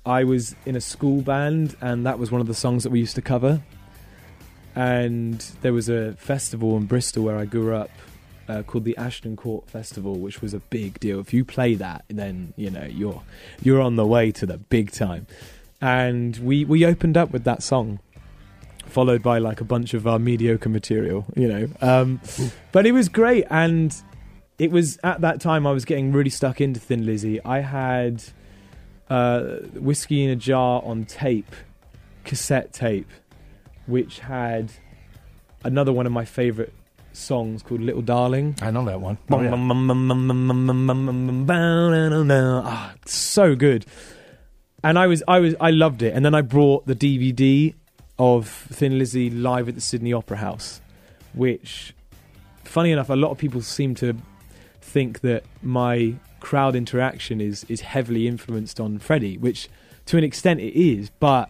I 0.05 0.25
was 0.25 0.57
in 0.67 0.77
a 0.77 0.81
school 0.83 1.23
band, 1.23 1.75
and 1.81 2.05
that 2.05 2.19
was 2.19 2.31
one 2.31 2.43
of 2.43 2.49
the 2.49 2.55
songs 2.55 2.83
that 2.83 2.91
we 2.91 3.01
used 3.01 3.15
to 3.15 3.23
cover. 3.23 3.63
And 4.75 5.41
there 5.61 5.73
was 5.73 5.89
a 5.89 6.15
festival 6.15 6.77
in 6.77 6.87
Bristol 6.87 7.25
where 7.25 7.37
I 7.37 7.45
grew 7.45 7.75
up 7.75 7.91
uh, 8.49 8.63
called 8.63 8.85
the 8.85 8.97
Ashton 8.97 9.37
Court 9.37 9.69
Festival, 9.69 10.19
which 10.19 10.43
was 10.43 10.55
a 10.55 10.61
big 10.61 10.99
deal. 11.01 11.21
If 11.21 11.33
you 11.33 11.45
play 11.45 11.75
that, 11.75 12.05
then 12.09 12.53
you 12.57 12.71
know 12.71 12.85
you're 12.85 13.23
you're 13.63 13.81
on 13.81 13.97
the 13.97 14.07
way 14.07 14.33
to 14.33 14.47
the 14.47 14.59
big 14.59 14.91
time. 14.91 15.27
And 15.81 16.37
we 16.39 16.65
we 16.65 16.85
opened 16.85 17.17
up 17.17 17.31
with 17.31 17.45
that 17.45 17.63
song, 17.63 18.01
followed 18.87 19.23
by 19.23 19.39
like 19.39 19.61
a 19.61 19.65
bunch 19.65 19.95
of 19.95 20.07
our 20.07 20.19
mediocre 20.19 20.69
material, 20.69 21.25
you 21.37 21.49
know. 21.49 21.69
Um, 21.81 22.21
but 22.73 22.87
it 22.87 22.93
was 22.93 23.09
great, 23.09 23.45
and 23.51 23.95
it 24.59 24.71
was 24.71 24.99
at 25.03 25.21
that 25.23 25.41
time 25.41 25.67
I 25.67 25.73
was 25.73 25.85
getting 25.85 26.13
really 26.13 26.31
stuck 26.31 26.61
into 26.61 26.81
Thin 26.81 27.07
Lizzy. 27.07 27.43
I 27.45 27.61
had 27.61 28.23
uh, 29.11 29.57
whiskey 29.75 30.25
in 30.25 30.31
a 30.31 30.37
jar 30.37 30.83
on 30.85 31.05
tape, 31.05 31.55
cassette 32.25 32.73
tape, 32.73 33.11
which 33.87 34.21
had 34.21 34.73
another 35.65 35.93
one 35.93 36.07
of 36.07 36.13
my 36.13 36.25
favorite 36.25 36.73
songs 37.13 37.63
called 37.63 37.81
"Little 37.81 38.03
Darling." 38.03 38.57
I 38.63 38.71
know 38.71 38.85
that 38.85 39.01
one. 39.01 39.19
Ah, 42.65 42.95
so 43.07 43.55
good. 43.55 43.87
And 44.85 44.99
I 44.99 45.07
was, 45.07 45.23
I 45.29 45.39
was, 45.39 45.55
I 45.61 45.71
loved 45.71 46.03
it. 46.03 46.13
And 46.15 46.25
then 46.25 46.35
I 46.35 46.43
brought 46.43 46.87
the 46.87 46.97
DVD 46.97 47.75
of 48.19 48.49
Thin 48.49 48.99
Lizzy 48.99 49.31
live 49.31 49.69
at 49.69 49.75
the 49.75 49.81
Sydney 49.81 50.13
Opera 50.13 50.39
House, 50.39 50.81
which, 51.35 51.95
funny 52.65 52.91
enough, 52.91 53.09
a 53.09 53.15
lot 53.15 53.31
of 53.31 53.39
people 53.39 53.63
seem 53.63 53.95
to 53.97 54.17
think 54.81 55.21
that 55.21 55.45
my 55.63 56.15
crowd 56.41 56.75
interaction 56.75 57.41
is 57.41 57.65
is 57.69 57.83
heavily 57.83 58.27
influenced 58.27 58.81
on 58.81 58.99
Freddie, 58.99 59.39
which 59.39 59.69
to 60.07 60.19
an 60.19 60.25
extent 60.25 60.61
it 60.61 60.75
is. 60.75 61.11
But 61.21 61.49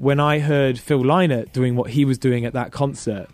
when 0.00 0.18
I 0.18 0.38
heard 0.38 0.78
Phil 0.78 1.02
Lynott 1.02 1.52
doing 1.52 1.76
what 1.76 1.90
he 1.90 2.06
was 2.06 2.16
doing 2.16 2.46
at 2.46 2.54
that 2.54 2.72
concert, 2.72 3.28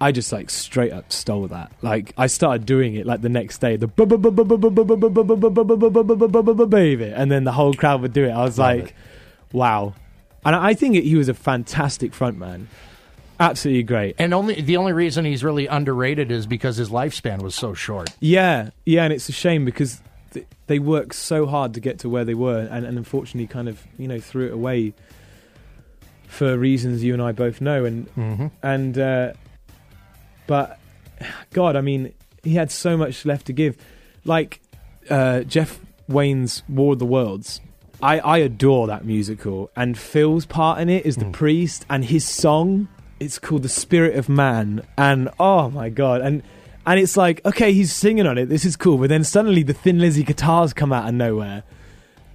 I 0.00 0.10
just 0.10 0.32
like 0.32 0.48
straight 0.48 0.90
up 0.90 1.12
stole 1.12 1.46
that. 1.48 1.70
Like 1.82 2.14
I 2.16 2.28
started 2.28 2.64
doing 2.64 2.94
it 2.94 3.04
like 3.04 3.20
the 3.20 3.28
next 3.28 3.58
day, 3.58 3.76
the 3.76 3.86
baby, 6.70 7.04
and 7.04 7.30
then 7.30 7.44
the 7.44 7.52
whole 7.52 7.74
crowd 7.74 8.00
would 8.00 8.14
do 8.14 8.24
it. 8.24 8.30
I 8.30 8.42
was 8.42 8.58
like, 8.58 8.94
wow. 9.52 9.92
And 10.46 10.56
I 10.56 10.72
think 10.72 10.96
he 10.96 11.16
was 11.16 11.28
a 11.28 11.34
fantastic 11.34 12.12
frontman, 12.12 12.64
absolutely 13.38 13.82
great. 13.82 14.16
And 14.18 14.32
only 14.32 14.62
the 14.62 14.78
only 14.78 14.94
reason 14.94 15.26
he's 15.26 15.44
really 15.44 15.66
underrated 15.66 16.32
is 16.32 16.46
because 16.46 16.78
his 16.78 16.88
lifespan 16.88 17.42
was 17.42 17.54
so 17.54 17.74
short. 17.74 18.08
Yeah, 18.18 18.70
yeah, 18.86 19.04
and 19.04 19.12
it's 19.12 19.28
a 19.28 19.32
shame 19.32 19.66
because 19.66 20.00
th- 20.32 20.46
they 20.68 20.78
worked 20.78 21.16
so 21.16 21.44
hard 21.44 21.74
to 21.74 21.80
get 21.80 21.98
to 21.98 22.08
where 22.08 22.24
they 22.24 22.32
were, 22.32 22.60
and, 22.60 22.86
and 22.86 22.96
unfortunately, 22.96 23.46
kind 23.46 23.68
of 23.68 23.86
you 23.98 24.08
know 24.08 24.18
threw 24.18 24.46
it 24.46 24.54
away 24.54 24.94
for 26.30 26.56
reasons 26.56 27.02
you 27.04 27.12
and 27.12 27.22
I 27.22 27.32
both 27.32 27.60
know. 27.60 27.84
And 27.84 28.06
Mm-hmm. 28.14 28.46
and 28.62 28.98
uh, 28.98 29.32
but 30.46 30.78
God, 31.52 31.76
I 31.76 31.80
mean, 31.80 32.12
he 32.42 32.54
had 32.54 32.70
so 32.70 32.96
much 32.96 33.24
left 33.24 33.46
to 33.46 33.52
give. 33.52 33.76
Like 34.24 34.60
uh, 35.08 35.40
Jeff 35.42 35.80
Wayne's 36.08 36.62
War 36.68 36.92
of 36.94 36.98
the 36.98 37.06
Worlds. 37.06 37.60
I, 38.02 38.18
I 38.18 38.38
adore 38.38 38.86
that 38.86 39.04
musical, 39.04 39.70
and 39.76 39.96
Phil's 39.98 40.46
part 40.46 40.80
in 40.80 40.88
it 40.88 41.04
is 41.04 41.16
the 41.16 41.26
priest, 41.30 41.84
and 41.90 42.02
his 42.04 42.24
song 42.26 42.88
it's 43.18 43.38
called 43.38 43.62
"The 43.62 43.68
Spirit 43.68 44.16
of 44.16 44.28
Man," 44.28 44.82
and 44.96 45.28
oh 45.38 45.68
my 45.70 45.90
god, 45.90 46.22
and 46.22 46.42
and 46.86 46.98
it's 46.98 47.16
like 47.18 47.44
okay, 47.44 47.74
he's 47.74 47.92
singing 47.92 48.26
on 48.26 48.38
it, 48.38 48.46
this 48.46 48.64
is 48.64 48.74
cool, 48.76 48.96
but 48.96 49.10
then 49.10 49.22
suddenly 49.22 49.62
the 49.62 49.74
Thin 49.74 49.98
Lizzy 49.98 50.22
guitars 50.22 50.72
come 50.72 50.94
out 50.94 51.06
of 51.08 51.14
nowhere, 51.14 51.62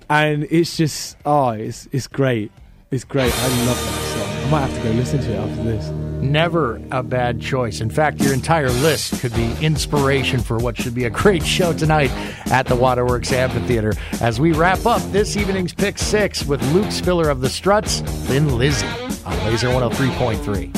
and 0.07 0.45
it's 0.51 0.77
just 0.77 1.17
oh, 1.25 1.49
it's 1.49 1.87
it's 1.91 2.05
great, 2.05 2.51
it's 2.95 3.03
great. 3.03 3.33
I 3.37 3.47
love 3.65 3.77
that 3.77 4.01
song. 4.17 4.45
I 4.45 4.49
might 4.49 4.61
have 4.61 4.73
to 4.73 4.83
go 4.83 4.91
listen 4.95 5.19
to 5.19 5.33
it 5.33 5.35
after 5.35 5.63
this. 5.63 5.89
Never 6.21 6.81
a 6.91 7.03
bad 7.03 7.41
choice. 7.41 7.81
In 7.81 7.89
fact, 7.89 8.21
your 8.21 8.33
entire 8.33 8.69
list 8.69 9.19
could 9.19 9.33
be 9.35 9.53
inspiration 9.61 10.39
for 10.39 10.57
what 10.57 10.77
should 10.77 10.95
be 10.95 11.03
a 11.03 11.09
great 11.09 11.45
show 11.45 11.73
tonight 11.73 12.09
at 12.47 12.65
the 12.65 12.75
Waterworks 12.75 13.33
Amphitheater 13.33 13.93
as 14.21 14.39
we 14.39 14.53
wrap 14.53 14.85
up 14.85 15.01
this 15.11 15.35
evening's 15.35 15.73
Pick 15.73 15.97
Six 15.97 16.45
with 16.45 16.63
Luke 16.73 16.91
Spiller 16.91 17.29
of 17.29 17.41
the 17.41 17.49
Struts, 17.49 17.99
Thin 18.27 18.57
Lizzy 18.57 18.87
on 18.87 19.37
Lazer 19.43 19.69
103.3. 19.73 20.71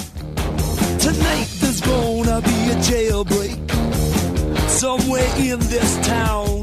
Tonight 1.00 1.48
there's 1.60 1.82
gonna 1.82 2.42
be 2.42 2.72
a 2.72 2.76
jailbreak 2.82 3.70
somewhere 4.68 5.30
in 5.38 5.60
this 5.60 5.98
town. 6.06 6.57